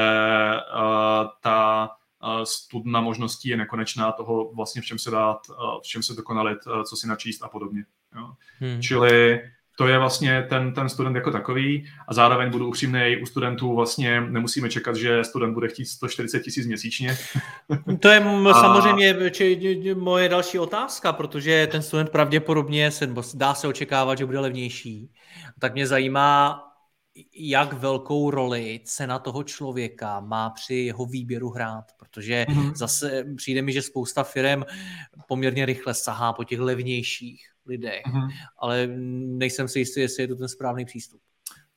[1.41, 1.91] ta
[2.45, 5.39] studna možností je nekonečná toho vlastně v čem se dát,
[5.83, 7.85] v čem se dokonalit, co si načíst a podobně.
[8.17, 8.33] Jo.
[8.59, 8.83] Hmm.
[8.83, 9.41] Čili
[9.77, 14.21] to je vlastně ten, ten student jako takový a zároveň budu upřímný, u studentů vlastně
[14.21, 17.19] nemusíme čekat, že student bude chtít 140 tisíc měsíčně.
[18.01, 18.61] To je a...
[18.61, 24.41] samozřejmě či, moje další otázka, protože ten student pravděpodobně se, dá se očekávat, že bude
[24.41, 25.11] levnější.
[25.59, 26.63] Tak mě zajímá,
[27.37, 32.75] jak velkou roli cena toho člověka má při jeho výběru hrát, protože mm-hmm.
[32.75, 34.63] zase přijde mi, že spousta firm
[35.29, 38.29] poměrně rychle sahá po těch levnějších lidech, mm-hmm.
[38.59, 41.21] ale nejsem si jistý, jestli je to ten správný přístup.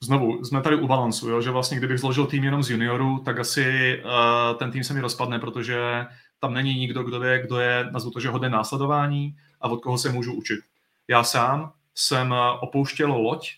[0.04, 1.42] Znovu, jsme tady u balancu, jo?
[1.42, 5.02] že vlastně kdybych zložil tým jenom z juniorů, tak asi uh, ten tým se mi
[5.02, 6.06] rozpadne, protože
[6.40, 9.98] tam není nikdo, kdo je, kdo je, nazvu to, že hodně následování a od koho
[9.98, 10.60] se můžu učit.
[11.08, 13.52] Já sám jsem eh, opouštěl loď,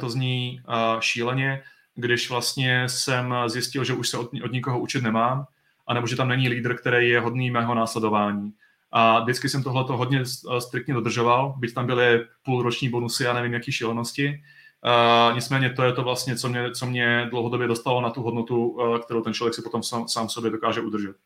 [0.00, 1.62] to zní uh, šíleně,
[1.94, 5.46] když vlastně jsem zjistil, že už se od, od nikoho učit nemám,
[5.86, 8.52] anebo že tam není lídr, který je hodný mého následování.
[8.92, 10.24] A vždycky jsem tohle hodně
[10.58, 14.42] striktně dodržoval, byť tam byly půlroční bonusy a nevím, jaký šílenosti.
[14.84, 18.66] Uh, nicméně to je to vlastně, co mě, co mě dlouhodobě dostalo na tu hodnotu,
[18.66, 21.16] uh, kterou ten člověk si potom sám, sám sobě dokáže udržet.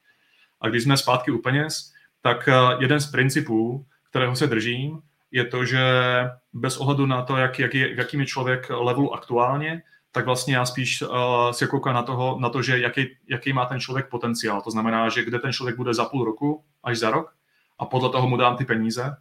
[0.61, 5.00] A když jsme zpátky u peněz, tak uh, jeden z principů, kterého se držím,
[5.31, 5.83] je to, že
[6.53, 10.57] bez ohledu na to, jak, jak je, v jakým je člověk levelu aktuálně, tak vlastně
[10.57, 11.09] já spíš uh,
[11.50, 14.62] se koukám na, toho, na to, že jaký, jaký má ten člověk potenciál.
[14.62, 17.33] To znamená, že kde ten člověk bude za půl roku až za rok
[17.79, 19.17] a podle toho mu dám ty peníze.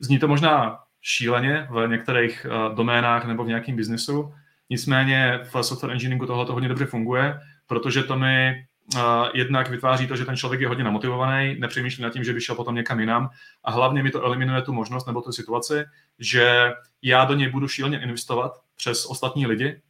[0.00, 4.34] Zní to možná šíleně v některých uh, doménách nebo v nějakém biznesu,
[4.70, 9.00] nicméně v software engineeringu tohle to hodně dobře funguje, protože to mi uh,
[9.34, 12.54] jednak vytváří to, že ten člověk je hodně namotivovaný, nepřemýšlí nad tím, že by šel
[12.54, 13.30] potom někam jinam.
[13.64, 15.84] A hlavně mi to eliminuje tu možnost nebo tu situaci,
[16.18, 19.82] že já do něj budu šíleně investovat přes ostatní lidi.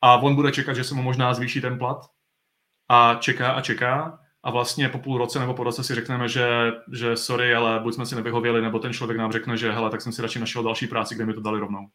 [0.00, 2.06] A on bude čekat, že se mu možná zvýší ten plat.
[2.88, 6.72] A čeká a čeká a vlastně po půl roce nebo po roce si řekneme, že,
[6.92, 10.02] že sorry, ale buď jsme si nevyhověli, nebo ten člověk nám řekne, že hele, tak
[10.02, 11.88] jsem si radši našel další práci, kde mi to dali rovnou.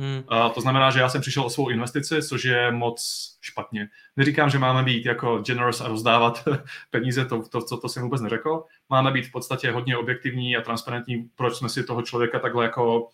[0.00, 0.22] Hmm.
[0.28, 3.00] A to znamená, že já jsem přišel o svou investici, což je moc
[3.40, 3.88] špatně.
[4.16, 6.44] Neříkám, že máme být jako generous a rozdávat
[6.90, 8.64] peníze, to, to, to, to jsem vůbec neřekl.
[8.88, 13.00] Máme být v podstatě hodně objektivní a transparentní, proč jsme si toho člověka takhle jako
[13.00, 13.08] uh,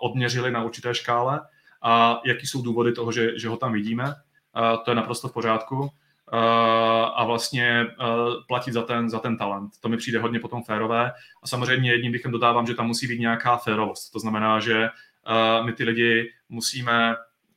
[0.00, 1.40] odměřili na určité škále
[1.82, 4.04] a jaký jsou důvody toho, že, že ho tam vidíme.
[4.04, 5.90] Uh, to je naprosto v pořádku.
[6.32, 6.38] Uh,
[7.14, 9.72] a vlastně uh, platit za ten, za ten talent.
[9.80, 11.12] To mi přijde hodně potom férové.
[11.42, 14.12] A samozřejmě jedním dechem dodávám, že tam musí být nějaká férovost.
[14.12, 17.14] To znamená, že uh, my ty lidi musíme,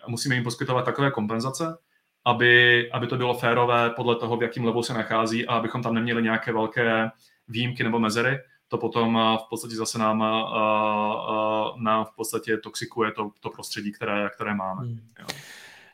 [0.07, 1.77] musíme jim poskytovat takové kompenzace,
[2.25, 5.93] aby, aby to bylo férové podle toho, v jakém levelu se nachází a abychom tam
[5.93, 7.09] neměli nějaké velké
[7.47, 8.39] výjimky nebo mezery.
[8.67, 10.19] To potom v podstatě zase nám,
[11.77, 14.81] nám v podstatě toxikuje to, to prostředí, které, které máme.
[14.81, 14.99] Hmm.
[15.19, 15.25] Jo.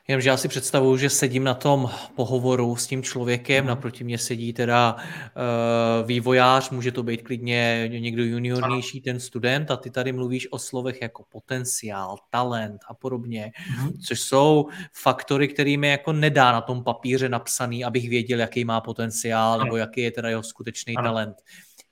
[0.08, 3.68] Jenomže já si představuju, že sedím na tom pohovoru s tím člověkem, mm.
[3.68, 9.76] naproti mě sedí teda uh, vývojář, může to být klidně někdo juniornější, ten student a
[9.76, 13.92] ty tady mluvíš o slovech jako potenciál, talent a podobně, mm.
[13.98, 19.58] což jsou faktory, kterými jako nedá na tom papíře napsaný, abych věděl, jaký má potenciál
[19.64, 21.08] nebo jaký je teda jeho skutečný ano.
[21.08, 21.36] talent.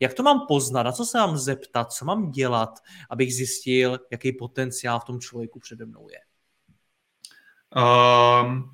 [0.01, 2.70] Jak to mám poznat, na co se mám zeptat, co mám dělat,
[3.11, 6.18] abych zjistil, jaký potenciál v tom člověku přede mnou je?
[7.76, 8.70] Um,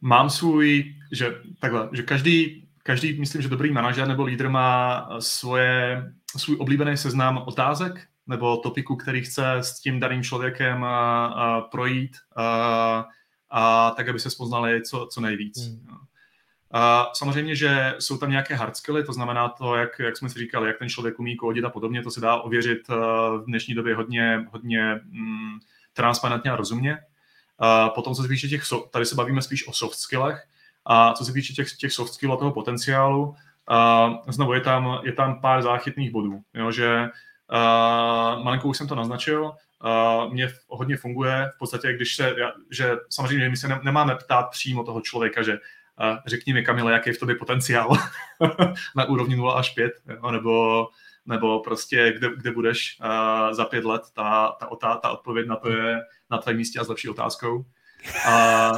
[0.00, 6.04] mám svůj, že takhle, že každý, každý, myslím, že dobrý manažer nebo lídr má svoje,
[6.36, 12.16] svůj oblíbený seznam otázek nebo topiku, který chce s tím daným člověkem a, a projít
[12.36, 13.06] a,
[13.50, 15.58] a tak, aby se spoznali co, co nejvíc.
[15.58, 15.96] Hmm.
[16.72, 20.38] A samozřejmě, že jsou tam nějaké hard skilly, to znamená to, jak, jak jsme si
[20.38, 22.88] říkali, jak ten člověk umí kódit a podobně, to se dá ověřit
[23.38, 25.58] v dnešní době hodně, hodně mm,
[25.92, 26.98] transparentně a rozumně.
[27.60, 30.42] A potom, co se týče těch, tady se bavíme spíš o soft skillech,
[30.84, 33.34] a co se týče těch, těch soft skillů a toho potenciálu,
[33.70, 37.08] a znovu je tam, je tam pár záchytných bodů, jo, že
[37.52, 41.50] uh, malinko už jsem to naznačil, uh, mně hodně funguje.
[41.54, 42.34] V podstatě, když se,
[42.70, 46.92] že samozřejmě my se ne, nemáme ptát přímo toho člověka, že uh, řekni mi Kamile,
[46.92, 47.96] jaký je v tobě potenciál
[48.96, 50.86] na úrovni 0 až 5, jo, nebo
[51.26, 55.56] nebo prostě kde, kde budeš uh, za pět let, ta, ta, ta, ta odpověď na
[55.56, 57.64] to je na tvém místě a s lepší otázkou.
[58.26, 58.72] A,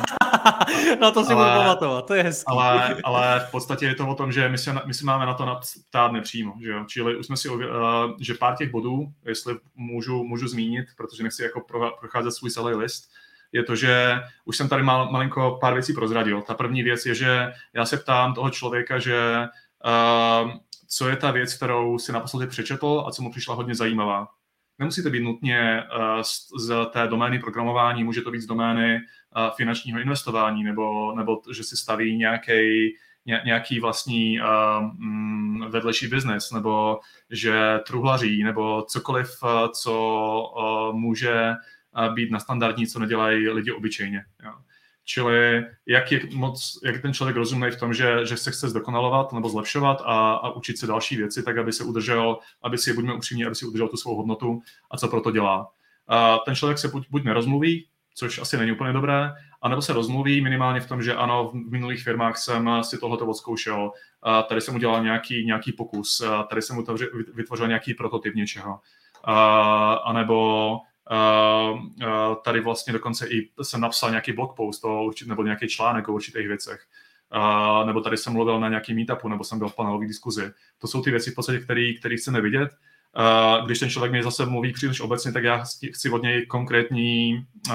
[1.01, 2.45] no to si ale, budu pamatovat, to je hezký.
[2.47, 5.35] Ale, ale v podstatě je to o tom, že my, se, my si máme na
[5.35, 6.55] to ptát nepřímo.
[6.63, 6.85] Že jo?
[6.89, 7.61] Čili už jsme si, uh,
[8.21, 12.75] že pár těch bodů, jestli můžu, můžu zmínit, protože nechci jako pro, procházet svůj celý
[12.75, 13.11] list,
[13.53, 16.43] je to, že už jsem tady mal, malinko pár věcí prozradil.
[16.43, 19.47] Ta první věc je, že já se ptám toho člověka, že
[20.45, 20.51] uh,
[20.89, 24.29] co je ta věc, kterou si naposledy přečetl a co mu přišla hodně zajímavá.
[24.83, 28.97] Nemusí to být nutně uh, z, z té domény programování, může to být z domény
[28.97, 32.53] uh, finančního investování, nebo, nebo že si staví nějaký
[33.45, 39.29] nějaký vlastní um, vedlejší biznes, nebo že truhlaří, nebo cokoliv,
[39.83, 41.53] co může
[42.15, 44.25] být na standardní, co nedělají lidi obyčejně.
[44.45, 44.53] Jo.
[45.05, 49.33] Čili jak, je moc, jak ten člověk rozumí v tom, že, že se chce zdokonalovat
[49.33, 53.15] nebo zlepšovat a, a učit se další věci, tak aby se udržel, aby si, buďme
[53.15, 55.71] upřímní, aby si udržel tu svou hodnotu a co proto dělá.
[56.09, 59.33] A ten člověk se buď, buď nerozmluví, což asi není úplně dobré,
[59.63, 63.93] anebo se rozmluví minimálně v tom, že ano, v minulých firmách jsem si tohleto odzkoušel,
[64.23, 66.85] a tady jsem udělal nějaký, nějaký pokus, a tady jsem
[67.35, 68.81] vytvořil nějaký prototyp něčeho,
[69.25, 70.79] a, anebo
[72.45, 76.13] tady vlastně dokonce i jsem napsal nějaký blog post o určit, nebo nějaký článek o
[76.13, 76.87] určitých věcech.
[77.37, 80.53] Uh, nebo tady jsem mluvil na nějaký meetupu, nebo jsem byl v panelové diskuzi.
[80.79, 81.59] To jsou ty věci v podstatě,
[81.99, 82.71] které chceme vidět.
[83.59, 87.47] Uh, když ten člověk mi zase mluví příliš obecně, tak já chci od něj konkrétní
[87.71, 87.75] uh,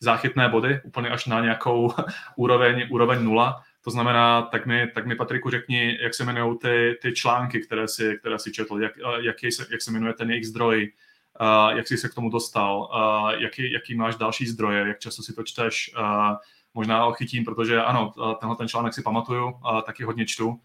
[0.00, 1.92] záchytné body, úplně až na nějakou
[2.36, 3.62] úroveň, úroveň nula.
[3.84, 7.88] To znamená, tak mi, tak mi Patriku řekni, jak se jmenují ty, ty články, které
[7.88, 9.36] si, které si četl, jak, jak,
[9.70, 10.92] jak se jmenuje ten jejich zdroj,
[11.40, 15.22] uh, jak jsi se k tomu dostal, uh, jaký, jaký máš další zdroje, jak často
[15.22, 16.36] si to čteš, uh,
[16.74, 19.52] možná ho chytím, protože ano, tenhle ten článek si pamatuju,
[19.86, 20.60] taky hodně čtu,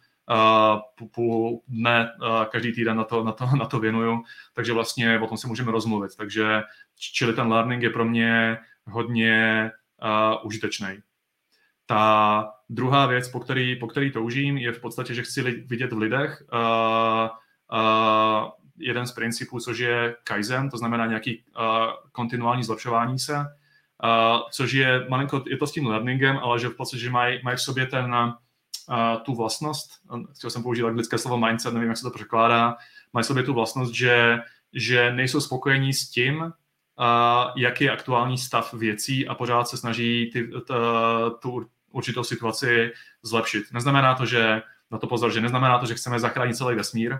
[1.16, 2.12] půl dne
[2.52, 5.72] každý týden na to, na, to, na to věnuju, takže vlastně o tom si můžeme
[5.72, 6.16] rozmluvit.
[6.18, 6.64] Takže
[6.96, 9.72] čili ten learning je pro mě hodně
[10.44, 11.00] užitečný.
[11.86, 15.98] Ta druhá věc, po který, po který toužím, je v podstatě, že chci vidět v
[15.98, 17.30] lidech uh,
[17.80, 21.64] uh, jeden z principů, což je Kaizen, to znamená nějaký uh,
[22.12, 23.46] kontinuální zlepšování se, uh,
[24.52, 27.56] což je malinko, je to s tím learningem, ale že v podstatě, že mají maj
[27.56, 29.90] v sobě ten, uh, tu vlastnost,
[30.38, 32.76] chtěl jsem použít anglické slovo mindset, nevím, jak se to překládá,
[33.14, 34.40] mají v sobě tu vlastnost, že,
[34.74, 36.52] že nejsou spokojení s tím, uh,
[37.58, 40.74] jaký je aktuální stav věcí a pořád se snaží ty, t,
[41.42, 42.92] tu určitou situaci
[43.24, 43.64] zlepšit.
[43.74, 44.62] Neznamená to, že
[44.92, 47.18] na to pozor, že neznamená to, že chceme zachránit celý vesmír,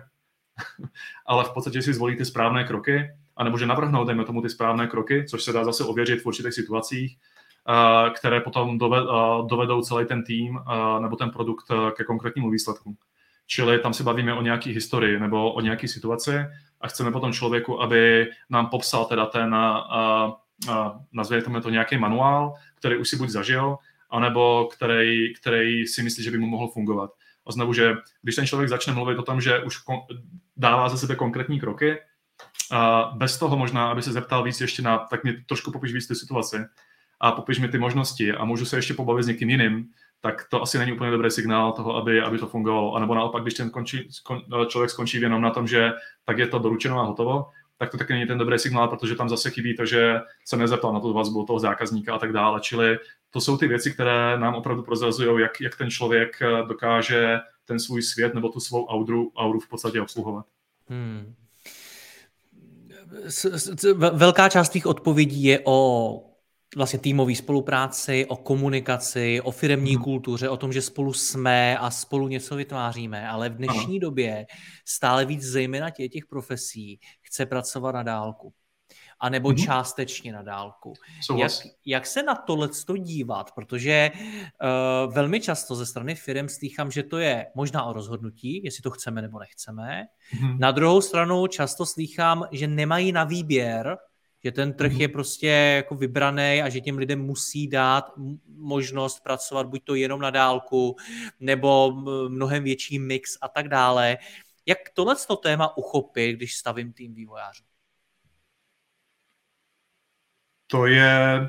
[1.26, 4.86] ale v podstatě si zvolí ty správné kroky, anebo že navrhnou, dejme tomu, ty správné
[4.86, 7.16] kroky, což se dá zase ověřit v určitých situacích,
[8.14, 8.78] které potom
[9.46, 10.60] dovedou celý ten tým
[11.00, 12.96] nebo ten produkt ke konkrétnímu výsledku.
[13.46, 16.32] Čili tam se bavíme o nějaké historii nebo o nějaké situaci
[16.80, 19.56] a chceme potom člověku, aby nám popsal teda ten,
[21.12, 23.76] nazvěme to nějaký manuál, který už si buď zažil,
[24.10, 27.10] anebo který, který si myslí, že by mu mohl fungovat.
[27.46, 29.76] A znovu, že když ten člověk začne mluvit o tom, že už
[30.56, 31.98] dává ze sebe konkrétní kroky,
[32.70, 36.08] a bez toho možná, aby se zeptal víc ještě na, tak mi trošku popiš víc
[36.08, 36.56] ty situaci
[37.20, 39.88] a popiš mi ty možnosti a můžu se ještě pobavit s někým jiným,
[40.20, 42.94] tak to asi není úplně dobrý signál toho, aby, aby to fungovalo.
[42.94, 45.92] A nebo naopak, když ten končí, skon, člověk skončí jenom na tom, že
[46.24, 47.46] tak je to doručeno a hotovo,
[47.84, 50.92] tak to taky není ten dobrý signál, protože tam zase chybí to, že se nezeptal
[50.92, 52.60] na tu vazbu toho zákazníka a tak dále.
[52.60, 52.98] Čili
[53.30, 57.80] to jsou ty věci, které nám opravdu prozrazují, jak, jak ten člověk eh, dokáže ten
[57.80, 60.46] svůj svět nebo tu svou auru, auru v podstatě obsluhovat.
[60.88, 61.34] Hmm.
[63.94, 66.33] Velká část těch odpovědí je o
[66.76, 70.04] vlastně týmové spolupráci, o komunikaci, o firemní hmm.
[70.04, 74.00] kultuře, o tom, že spolu jsme a spolu něco vytváříme, ale v dnešní ano.
[74.00, 74.46] době
[74.84, 78.52] stále víc zejména těch, těch profesí chce pracovat na dálku
[79.20, 79.64] anebo mm-hmm.
[79.64, 80.92] částečně na dálku.
[81.36, 81.52] Jak,
[81.86, 82.68] jak se na tohle
[82.98, 83.52] dívat?
[83.54, 88.82] Protože uh, velmi často ze strany firm slýchám, že to je možná o rozhodnutí, jestli
[88.82, 90.02] to chceme nebo nechceme.
[90.34, 90.58] Mm-hmm.
[90.58, 93.96] Na druhou stranu často slýchám, že nemají na výběr,
[94.44, 95.00] že ten trh mm-hmm.
[95.00, 98.12] je prostě jako vybraný a že těm lidem musí dát
[98.48, 100.96] možnost pracovat buď to jenom na dálku,
[101.40, 101.92] nebo
[102.28, 104.18] mnohem větší mix a tak dále.
[104.66, 107.64] Jak tohle téma uchopit, když stavím tým vývojářů?
[110.74, 111.48] to je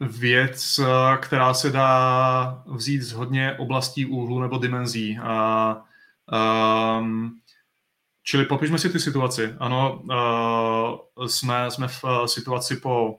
[0.00, 0.80] věc,
[1.20, 5.18] která se dá vzít z hodně oblastí úhlu nebo dimenzí.
[5.22, 5.84] A,
[6.98, 7.40] um,
[8.22, 9.54] čili popišme si ty situaci.
[9.58, 10.02] Ano,
[11.16, 13.16] uh, jsme, jsme v situaci po uh,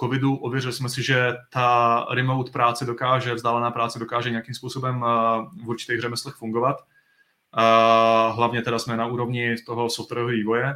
[0.00, 5.04] covidu, ověřili jsme si, že ta remote práce dokáže, vzdálená práce dokáže nějakým způsobem
[5.64, 6.76] v určitých řemeslech fungovat.
[8.34, 10.74] Hlavně teda jsme na úrovni toho softwarového vývoje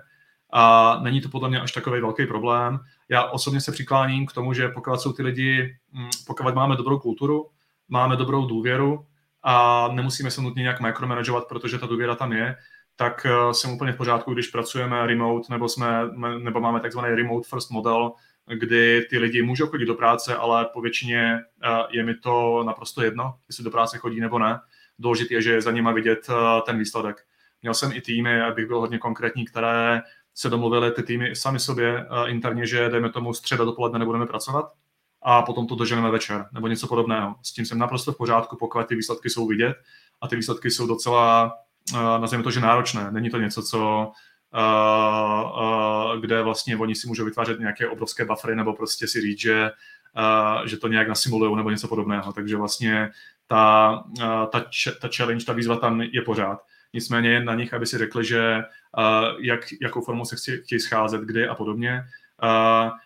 [0.53, 2.79] a není to podle mě až takový velký problém.
[3.09, 6.99] Já osobně se přikláním k tomu, že pokud jsou ty lidi, mm, pokud máme dobrou
[6.99, 7.47] kulturu,
[7.89, 9.07] máme dobrou důvěru
[9.43, 12.57] a nemusíme se nutně nějak micromanagovat, protože ta důvěra tam je,
[12.97, 17.49] tak eh, jsem úplně v pořádku, když pracujeme remote nebo, jsme, nebo máme takzvaný remote
[17.49, 18.13] first model,
[18.47, 23.03] kdy ty lidi můžou chodit do práce, ale po většině eh, je mi to naprosto
[23.03, 24.61] jedno, jestli do práce chodí nebo ne.
[24.99, 26.35] Důležité je, že je za nima vidět eh,
[26.67, 27.17] ten výsledek.
[27.63, 30.03] Měl jsem i týmy, abych byl hodně konkrétní, které
[30.35, 34.73] se domluvili ty týmy sami sobě interně, že dejme tomu středa dopoledne nebudeme pracovat
[35.23, 37.35] a potom to doženeme večer nebo něco podobného.
[37.43, 39.77] S tím jsem naprosto v pořádku, pokud ty výsledky jsou vidět
[40.21, 41.53] a ty výsledky jsou docela,
[41.93, 43.11] nazvěme to, že náročné.
[43.11, 44.13] Není to něco, co
[46.21, 49.71] kde vlastně oni si můžou vytvářet nějaké obrovské buffery nebo prostě si říct, že,
[50.65, 52.33] že to nějak nasimulují nebo něco podobného.
[52.33, 53.11] Takže vlastně
[53.47, 54.05] ta,
[54.53, 54.65] ta,
[55.01, 56.65] ta challenge, ta výzva tam je pořád.
[56.93, 58.63] Nicméně jen na nich, aby si řekli, že
[59.41, 62.05] jak, jakou formou se chci, chtějí scházet, kdy a podobně.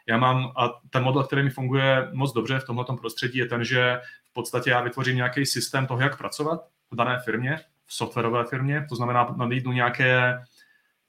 [0.06, 3.64] Já mám, a ten model, který mi funguje moc dobře v tomto prostředí, je ten,
[3.64, 6.60] že v podstatě já vytvořím nějaký systém toho, jak pracovat
[6.90, 7.60] v dané firmě,
[7.90, 10.38] v softwarové firmě, to znamená nabídnu nějaké,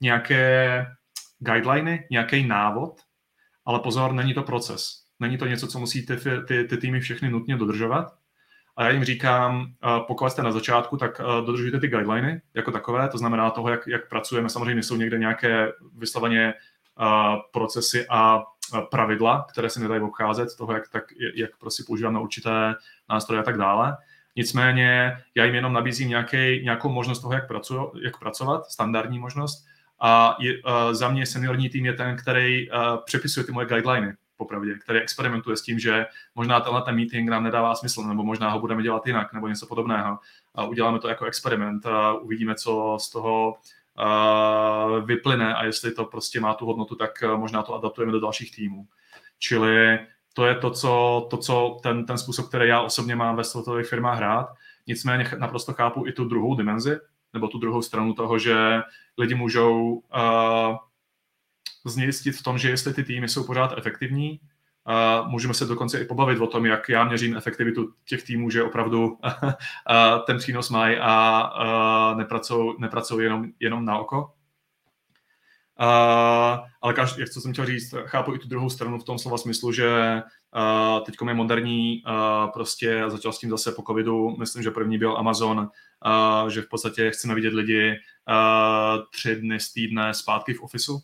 [0.00, 0.86] nějaké
[1.38, 3.00] guideliny, nějaký návod,
[3.64, 5.02] ale pozor, není to proces.
[5.20, 6.16] Není to něco, co musí ty,
[6.46, 8.14] ty, ty týmy všechny nutně dodržovat,
[8.76, 9.66] a já jim říkám,
[10.06, 14.08] pokud jste na začátku, tak dodržujte ty guideliny jako takové, to znamená toho, jak, jak
[14.08, 14.48] pracujeme.
[14.48, 16.54] Samozřejmě jsou někde nějaké vysloveně
[17.52, 18.42] procesy a
[18.90, 21.04] pravidla, které se nedají obcházet, toho, jak, tak,
[21.34, 22.74] jak prostě používám na určité
[23.10, 23.96] nástroje a tak dále.
[24.36, 29.66] Nicméně já jim jenom nabízím nějaký, nějakou možnost toho, jak, pracujo, jak pracovat, standardní možnost.
[30.00, 34.14] A je, uh, za mě seniorní tým je ten, který uh, přepisuje ty moje guideliny
[34.36, 38.50] popravdě, který experimentuje s tím, že možná tenhle ten meeting nám nedává smysl, nebo možná
[38.50, 40.18] ho budeme dělat jinak, nebo něco podobného.
[40.54, 46.04] A uděláme to jako experiment a uvidíme, co z toho uh, vyplyne a jestli to
[46.04, 48.86] prostě má tu hodnotu, tak možná to adaptujeme do dalších týmů.
[49.38, 49.98] Čili
[50.32, 53.88] to je to, co, to, co ten, ten způsob, který já osobně mám ve softwarových
[53.88, 54.46] firmách hrát.
[54.86, 56.96] Nicméně naprosto chápu i tu druhou dimenzi,
[57.32, 58.80] nebo tu druhou stranu toho, že
[59.18, 60.76] lidi můžou uh,
[61.84, 64.40] zjistit v tom, že jestli ty týmy jsou pořád efektivní,
[64.86, 68.62] a můžeme se dokonce i pobavit o tom, jak já měřím efektivitu těch týmů, že
[68.62, 69.18] opravdu
[70.26, 74.32] ten přínos mají a nepracují, nepracují jenom, jenom na oko.
[75.82, 79.18] Uh, ale každý, jak co jsem chtěl říct, chápu i tu druhou stranu v tom
[79.18, 80.22] slova smyslu, že
[80.56, 84.98] uh, teď je moderní, uh, prostě začal s tím zase po covidu, myslím, že první
[84.98, 87.90] byl Amazon, uh, že v podstatě chceme vidět lidi
[88.28, 91.02] uh, tři dny z týdne zpátky v ofisu,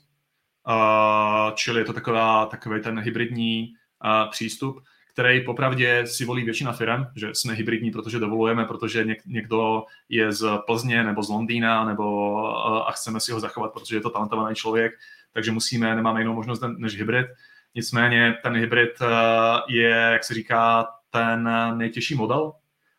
[0.68, 3.72] Uh, čili je to taková, takový ten hybridní
[4.05, 4.81] uh, přístup,
[5.19, 10.33] který popravdě si volí většina firm, že jsme hybridní, protože dovolujeme, protože něk, někdo je
[10.33, 14.11] z Plzně nebo z Londýna nebo uh, a chceme si ho zachovat, protože je to
[14.11, 14.93] talentovaný člověk,
[15.33, 17.27] takže musíme, nemáme jinou možnost než hybrid.
[17.75, 19.09] Nicméně ten hybrid uh,
[19.69, 22.53] je, jak se říká, ten nejtěžší model,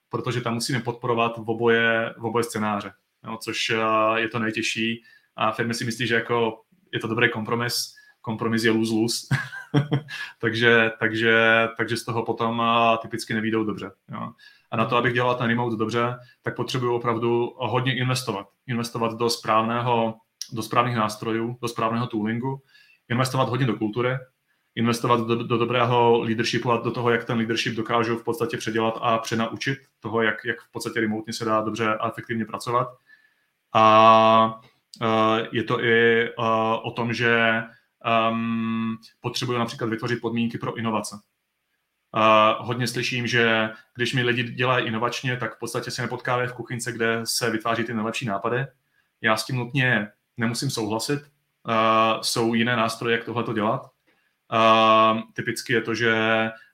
[0.09, 2.91] protože tam musíme podporovat v oboje, v oboje scénáře,
[3.25, 5.03] jo, což uh, je to nejtěžší.
[5.35, 6.61] A firmy si myslí, že jako
[6.93, 9.27] je to dobrý kompromis, kompromis je lose-lose,
[10.39, 12.63] takže, takže, takže z toho potom
[13.01, 13.91] typicky nevídou dobře.
[14.11, 14.31] Jo.
[14.71, 18.47] A na to, abych dělal ten remote dobře, tak potřebuju opravdu hodně investovat.
[18.67, 20.15] Investovat do správného,
[20.51, 22.61] do správných nástrojů, do správného toolingu,
[23.09, 24.17] investovat hodně do kultury,
[24.75, 28.97] investovat do, do dobrého leadershipu a do toho, jak ten leadership dokážu v podstatě předělat
[29.01, 32.87] a přenaučit toho, jak, jak v podstatě remotně se dá dobře a efektivně pracovat.
[33.73, 34.59] A
[35.01, 36.33] Eh, je to i eh,
[36.83, 37.63] o tom, že
[38.31, 41.15] um, potřebuju například vytvořit podmínky pro inovace.
[42.15, 46.53] Uh, hodně slyším, že když mi lidi dělají inovačně, tak v podstatě se nepotkávají v
[46.53, 48.65] kuchynce, kde se vytváří ty nejlepší nápady.
[49.21, 51.21] Já s tím nutně nemusím souhlasit.
[51.21, 53.81] Uh, jsou jiné nástroje, jak tohle to dělat.
[53.83, 56.13] Uh, typicky je to, že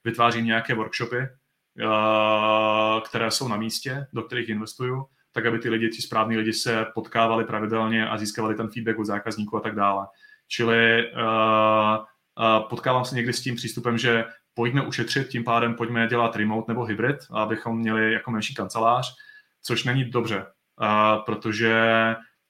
[0.03, 5.05] vytvářím nějaké workshopy, uh, které jsou na místě, do kterých investuju
[5.35, 9.05] tak aby ty lidi, ti správní lidi se potkávali pravidelně a získávali ten feedback od
[9.05, 10.07] zákazníků a tak dále.
[10.47, 16.07] Čili uh, uh, potkávám se někdy s tím přístupem, že pojďme ušetřit, tím pádem pojďme
[16.07, 19.15] dělat remote nebo hybrid, abychom měli jako menší kancelář,
[19.61, 20.45] což není dobře,
[20.81, 21.81] uh, protože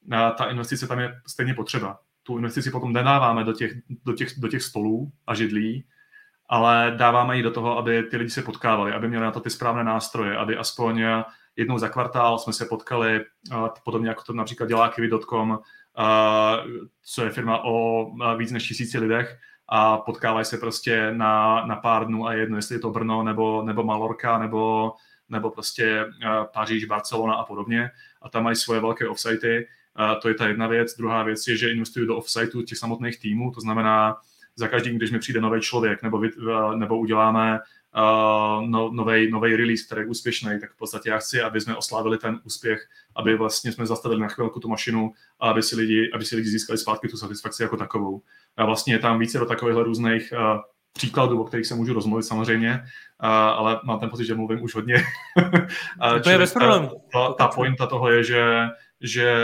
[0.08, 2.00] uh, ta investice tam je stejně potřeba.
[2.24, 3.72] Tu investici potom nedáváme do těch,
[4.06, 5.86] do těch, do těch stolů a židlí,
[6.50, 9.50] ale dáváme ji do toho, aby ty lidi se potkávali, aby měli na to ty
[9.50, 11.04] správné nástroje, aby aspoň
[11.56, 13.26] jednou za kvartál jsme se potkali,
[13.84, 15.60] podobně jako to například dělá Kiwi.com,
[17.04, 19.38] co je firma o víc než tisíci lidech
[19.68, 23.62] a potkávají se prostě na, na pár dnů a jedno, jestli je to Brno nebo,
[23.62, 24.94] nebo Malorka nebo,
[25.30, 26.06] nebo prostě
[26.54, 27.92] Paříž, Barcelona a podobně.
[28.22, 29.68] A tam mají svoje velké offsity.
[30.22, 30.98] To je ta jedna věc.
[30.98, 34.18] Druhá věc je, že investují do offsiteu těch samotných týmů, to znamená,
[34.56, 36.22] za každým, když mi přijde nový člověk, nebo,
[36.76, 37.60] nebo uděláme
[37.96, 38.92] uh, no,
[39.30, 42.88] nový release, který je úspěšný, tak v podstatě já chci, aby jsme oslávili ten úspěch,
[43.16, 46.50] aby vlastně jsme zastavili na chvilku tu mašinu a aby si lidi, aby si lidi
[46.50, 48.22] získali zpátky tu satisfakci jako takovou.
[48.58, 50.62] A vlastně je tam více do takových různých uh,
[50.94, 52.72] příkladů, o kterých se můžu rozmluvit samozřejmě,
[53.24, 54.96] uh, ale mám ten pocit, že mluvím už hodně.
[56.14, 56.90] uh, to je bez problémů.
[57.14, 58.68] Ta, ta pointa toho je, že,
[59.02, 59.36] že,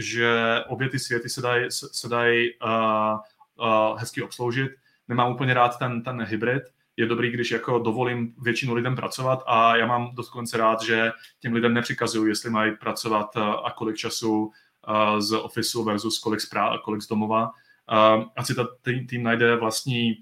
[0.00, 3.18] že obě ty světy se dají, se, se dají uh,
[3.66, 4.70] uh, hezky obsloužit.
[5.08, 6.62] Nemám úplně rád ten, ten hybrid,
[7.00, 11.52] je dobrý, když jako dovolím většinu lidem pracovat a já mám dokonce rád, že těm
[11.52, 14.50] lidem nepřikazuju, jestli mají pracovat a kolik času
[15.18, 17.50] z ofisu versus kolik, zpráv, kolik z domova.
[18.36, 20.14] Ať si ta tým najde vlastní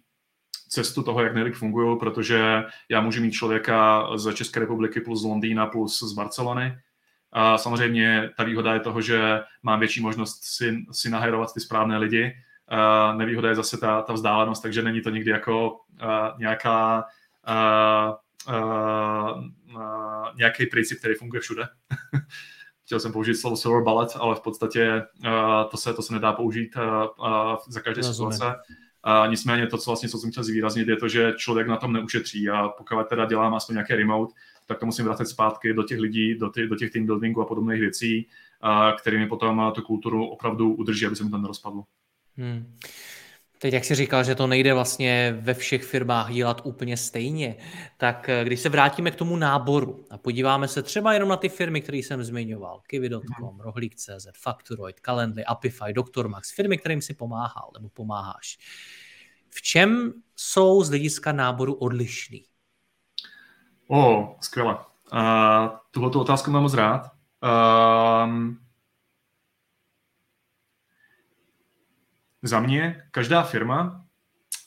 [0.68, 5.24] cestu toho, jak nejlíp fungují, protože já můžu mít člověka z České republiky plus z
[5.24, 6.78] Londýna plus z Barcelony.
[7.32, 11.98] A samozřejmě ta výhoda je toho, že mám větší možnost si, si nahajrovat ty správné
[11.98, 12.32] lidi.
[13.16, 15.78] Nevýhoda je zase ta, ta vzdálenost, takže není to nikdy jako uh,
[16.38, 17.04] nějaká
[17.48, 18.14] uh,
[18.54, 19.44] uh,
[19.74, 21.68] uh, nějaký princip, který funguje všude.
[22.84, 26.32] Chtěl jsem použít slovo silver bullet, ale v podstatě uh, to, se, to se nedá
[26.32, 28.44] použít uh, uh, za každé situace.
[29.02, 31.92] A nicméně to, co vlastně co jsem chtěl zvýraznit, je to, že člověk na tom
[31.92, 34.34] neušetří a pokud teda dělám aspoň nějaké remote,
[34.66, 37.44] tak to musím vracet zpátky do těch lidí, do, ty, do těch team buildingů a
[37.44, 38.28] podobných věcí,
[38.60, 41.84] a kterými potom tu kulturu opravdu udrží, aby se mi to nerozpadlo.
[42.38, 42.76] Hmm.
[43.58, 47.56] Teď, jak jsi říkal, že to nejde vlastně ve všech firmách dělat úplně stejně,
[47.96, 51.48] tak eh, když se vrátíme k tomu náboru a podíváme se třeba jenom na ty
[51.48, 53.60] firmy, které jsem zmiňoval, Kiwi.com, hmm.
[53.60, 56.28] Rohlík.cz, Factoroid, Calendly, Apify, Dr.
[56.28, 58.58] Max, firmy, kterým si pomáhal nebo pomáháš.
[59.50, 62.44] V čem jsou z hlediska náboru odlišný?
[63.88, 64.78] O, oh, skvěle.
[65.12, 65.20] Uh,
[65.90, 67.10] tuhle otázku mám moc rád.
[67.42, 68.54] Uh,
[72.42, 74.04] za mě každá firma,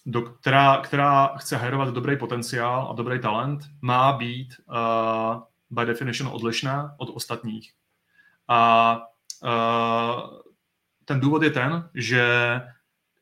[0.05, 6.32] do, která, která chce hajrovat dobrý potenciál a dobrý talent, má být uh, by definition
[6.34, 7.74] odlišná od ostatních.
[8.47, 8.97] A
[9.43, 10.39] uh,
[11.05, 12.26] ten důvod je ten, že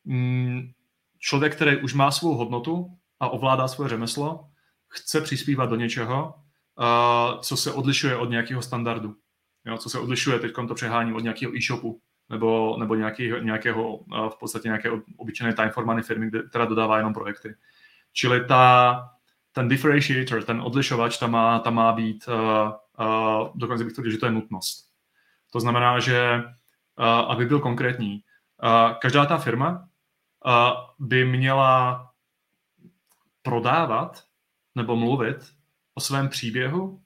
[0.06, 0.72] mm,
[1.20, 4.50] člověk, který už má svou hodnotu a ovládá svoje řemeslo,
[4.88, 6.36] chce přispívat do něčeho,
[6.76, 9.16] uh, co se odlišuje od nějakého standardu.
[9.66, 14.00] Jo, co se odlišuje, teď to přehání od nějakého e-shopu, nebo, nebo nějaký, nějakého,
[14.30, 17.56] v podstatě nějaké obyčejné time for money firmy, která dodává jenom projekty.
[18.14, 19.10] Čili ta,
[19.52, 24.18] ten differentiator, ten odlišovač, tam má, tam má být, uh, uh, dokonce bych tvrdil, že
[24.18, 24.90] to je nutnost.
[25.52, 26.44] To znamená, že
[27.00, 28.24] uh, aby byl konkrétní,
[28.64, 29.88] uh, každá ta firma
[30.46, 30.54] uh,
[31.00, 32.06] by měla
[33.42, 34.24] prodávat
[34.76, 35.38] nebo mluvit
[35.94, 37.02] o svém příběhu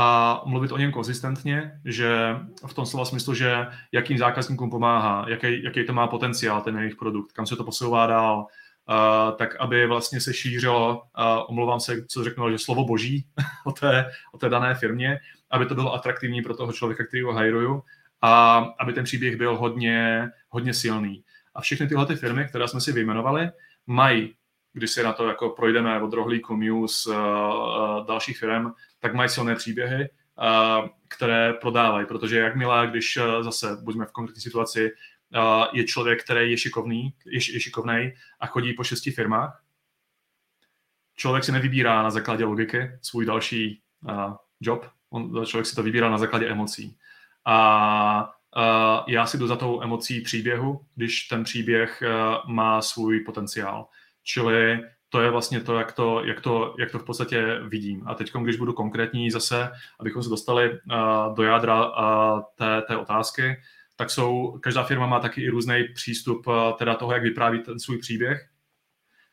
[0.00, 2.36] a mluvit o něm konzistentně, že
[2.66, 6.96] v tom slova smyslu, že jakým zákazníkům pomáhá, jaký, jaký to má potenciál, ten jejich
[6.96, 12.06] produkt, kam se to posouvá dál, uh, tak aby vlastně se šířilo, uh, omlouvám se,
[12.08, 13.26] co řeknu, že slovo boží
[13.66, 15.18] o té, o té dané firmě,
[15.50, 17.82] aby to bylo atraktivní pro toho člověka, který ho hajruju
[18.22, 21.24] a aby ten příběh byl hodně, hodně silný.
[21.54, 23.50] A všechny tyhle ty firmy, které jsme si vyjmenovali,
[23.86, 24.34] mají
[24.78, 29.28] když si na to jako projdeme od rohlíku, Muse, uh, uh, dalších firm, tak mají
[29.28, 34.90] silné příběhy, uh, které prodávají, protože jakmile, když zase buďme v konkrétní situaci,
[35.72, 39.62] je člověk, který je šikovný, je, je šikovný a chodí po šesti firmách,
[41.16, 43.82] člověk si nevybírá na základě logiky svůj další
[44.60, 46.96] job, on, člověk si to vybírá na základě emocí.
[47.44, 48.34] A
[49.06, 52.02] já si jdu za tou emocí příběhu, když ten příběh
[52.46, 53.88] má svůj potenciál.
[54.30, 58.08] Čili to je vlastně to, jak to, jak to, jak to v podstatě vidím.
[58.08, 59.70] A teď, když budu konkrétní zase,
[60.00, 63.56] abychom se dostali uh, do jádra uh, té, té otázky,
[63.96, 67.78] tak jsou, každá firma má taky i různý přístup uh, teda toho, jak vypráví ten
[67.80, 68.48] svůj příběh.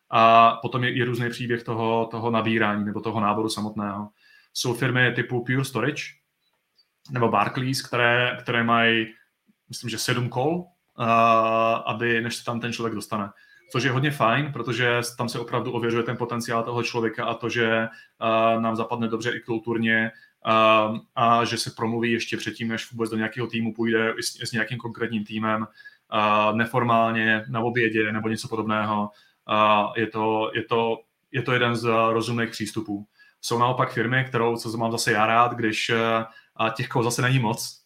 [0.10, 4.10] A potom je i různý příběh toho, toho nabírání nebo toho náboru samotného.
[4.54, 6.04] Jsou firmy typu Pure Storage
[7.12, 9.14] nebo Barclays, které, které mají,
[9.70, 10.66] myslím, že sedm kol, uh,
[11.86, 13.30] aby než se tam ten člověk dostane
[13.72, 17.50] což je hodně fajn, protože tam se opravdu ověřuje ten potenciál toho člověka a to,
[17.50, 17.88] že
[18.58, 20.12] uh, nám zapadne dobře i kulturně
[20.48, 24.52] uh, a že se promluví ještě předtím, než vůbec do nějakého týmu půjde s, s
[24.52, 29.10] nějakým konkrétním týmem, uh, neformálně na obědě nebo něco podobného.
[29.50, 30.98] Uh, je, to, je, to,
[31.32, 33.08] je to jeden z rozumných přístupů.
[33.42, 37.40] Jsou naopak firmy, kterou, co mám zase já rád, když uh, těch kol zase není
[37.40, 37.86] moc.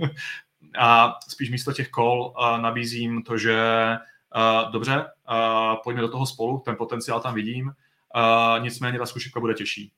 [0.78, 3.58] a spíš místo těch kol nabízím to, že
[4.72, 9.54] Dobře, uh, pojďme do toho spolu, ten potenciál tam vidím, uh, nicméně ta zkušebka bude
[9.54, 9.92] těžší.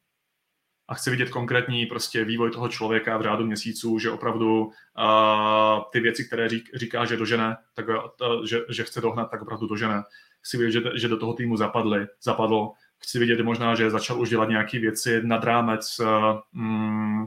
[0.89, 4.73] A chci vidět konkrétní prostě vývoj toho člověka v řádu měsíců, že opravdu uh,
[5.93, 9.67] ty věci, které řík, říká, že dožene, tak, uh, že, že chce dohnat, tak opravdu
[9.67, 10.03] dožene.
[10.41, 12.73] Chci vidět, že, že do toho týmu zapadly, zapadlo.
[12.99, 16.07] Chci vidět možná, že začal už dělat nějaké věci nad rámec uh,
[16.55, 17.27] um, uh,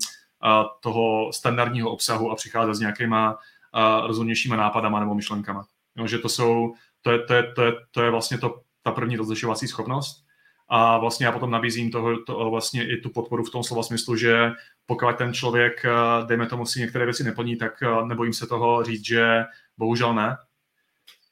[0.79, 5.65] toho standardního obsahu a přicházet s nějakýma uh, rozumnějšíma nápadama nebo myšlenkama.
[5.95, 8.91] Jo, že to jsou to je, to je, to je, to je vlastně to, ta
[8.91, 10.25] první rozlišovací schopnost.
[10.73, 14.15] A vlastně já potom nabízím toho, to, vlastně i tu podporu v tom slova smyslu,
[14.15, 14.51] že
[14.85, 18.83] pokud ten člověk, eh, dejme tomu, si některé věci neplní, tak eh, nebojím se toho
[18.83, 19.43] říct, že
[19.77, 20.37] bohužel ne.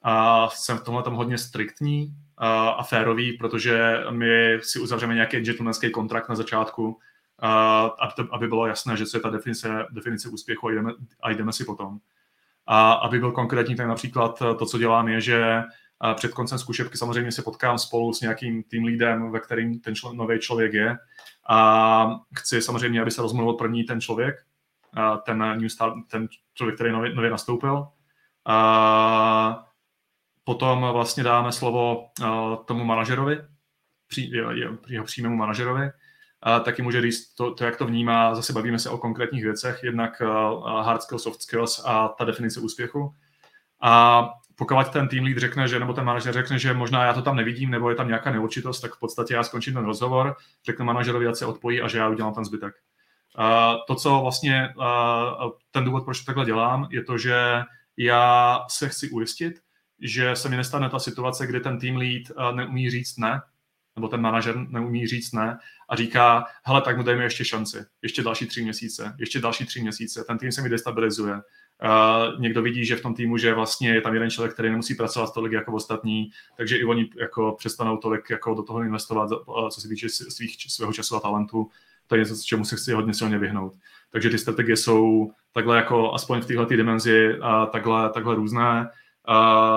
[0.04, 2.14] A jsem v tomhle tam hodně striktní
[2.78, 7.00] a férový, protože my si uzavřeme nějaký gentlemanský kontrakt na začátku,
[8.00, 10.92] aby, to, aby bylo jasné, že co je ta definice, definice úspěchu a jdeme,
[11.22, 12.00] a jdeme si potom.
[12.72, 15.62] A aby byl konkrétní, tak například to, co dělám, je, že
[16.14, 20.14] před koncem zkušebky samozřejmě se potkám spolu s nějakým tým leadem, ve kterým ten člo,
[20.14, 20.98] nový člověk je.
[21.50, 24.36] A chci samozřejmě, aby se rozmluvil první ten člověk,
[25.26, 27.88] ten, new start, ten člověk, který nově, nově nastoupil.
[28.46, 29.66] A
[30.44, 32.10] potom vlastně dáme slovo
[32.66, 33.38] tomu manažerovi,
[34.88, 35.90] jeho přímému manažerovi,
[36.42, 38.36] a taky může říct to, to, jak to vnímá.
[38.36, 40.22] Zase bavíme se o konkrétních věcech, jednak
[40.82, 43.16] hard skills, soft skills a ta definice úspěchu.
[43.82, 44.24] A
[44.56, 47.36] pokud ten tým lead řekne, že, nebo ten manažer řekne, že možná já to tam
[47.36, 50.36] nevidím, nebo je tam nějaká neurčitost, tak v podstatě já skončím ten rozhovor,
[50.66, 52.74] řeknu manažerovi, ať se odpojí a že já udělám ten zbytek.
[53.40, 53.46] Uh,
[53.88, 54.70] to, co vlastně
[55.72, 57.62] ten důvod, proč to takhle dělám, je to, že
[57.98, 59.62] já se chci ujistit,
[60.02, 63.42] že se mi nestane ta situace, kdy ten team lead neumí říct ne,
[64.00, 65.58] nebo ten manažer neumí říct ne
[65.89, 69.82] a říká, hele, tak mu dejme ještě šanci, ještě další tři měsíce, ještě další tři
[69.82, 71.41] měsíce, ten tým se mi destabilizuje,
[71.84, 74.95] Uh, někdo vidí, že v tom týmu, že vlastně je tam jeden člověk, který nemusí
[74.95, 79.70] pracovat tolik jako ostatní, takže i oni jako přestanou tolik jako do toho investovat, uh,
[79.70, 81.70] co se týče svých, svého času a talentu.
[82.08, 83.74] To je něco, čemu se chci hodně silně vyhnout.
[84.12, 88.89] Takže ty strategie jsou takhle jako aspoň v této dimenzi uh, takhle, takhle různé.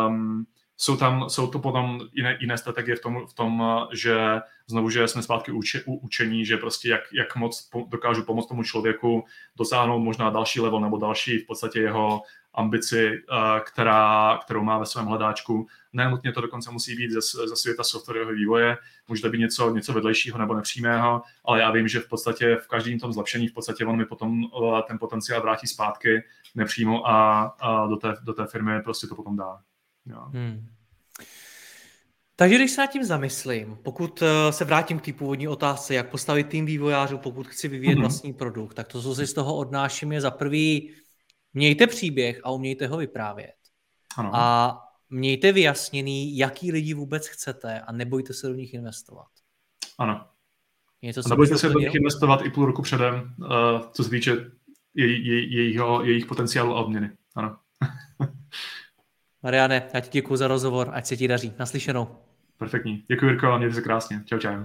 [0.09, 0.47] Um,
[0.83, 3.63] jsou tam, jsou to potom jiné, jiné strategie v tom, v tom,
[3.93, 8.25] že znovu, že jsme zpátky uči, u učení, že prostě jak, jak moc po, dokážu
[8.25, 9.25] pomoct tomu člověku
[9.57, 12.23] dosáhnout možná další level nebo další v podstatě jeho
[12.55, 13.23] ambici,
[13.65, 15.67] která, kterou má ve svém hledáčku.
[15.93, 18.77] Nenutně to dokonce musí být ze, ze světa softwarového vývoje,
[19.09, 22.69] může to být něco, něco vedlejšího nebo nepřímého, ale já vím, že v podstatě v
[22.69, 24.45] každém tom zlepšení v podstatě on mi potom
[24.87, 26.23] ten potenciál vrátí zpátky
[26.55, 29.61] nepřímo a, a do, té, do té firmy prostě to potom dá.
[30.07, 30.21] Jo.
[30.33, 30.67] Hmm.
[32.37, 36.11] Takže když se nad tím zamyslím, pokud eh, se vrátím k té původní otázce, jak
[36.11, 38.01] postavit tým vývojářů, pokud chci vyvíjet mm-hmm.
[38.01, 40.93] vlastní produkt, tak to, co si z toho odnáším, je za prvý,
[41.55, 43.55] mějte příběh a umějte ho vyprávět.
[44.17, 44.31] Ano.
[44.35, 44.79] A
[45.11, 49.29] mějte vyjasněný, jaký lidi vůbec chcete a nebojte se do nich investovat.
[49.99, 50.27] Ano.
[51.03, 53.47] Něco, a nebojte se do nich investovat i půl roku předem, uh,
[53.93, 54.51] co se týče
[54.95, 57.11] jej, jej, jejího, jejich potenciálu a odměny.
[57.37, 57.57] Ano.
[59.43, 61.53] Mariane, já ti děkuji za rozhovor, ať se ti daří.
[61.59, 62.09] Naslyšenou.
[62.59, 63.05] Perfektní.
[63.09, 64.23] Děkuji, Jirko, mějte se krásně.
[64.25, 64.65] Čau, čau.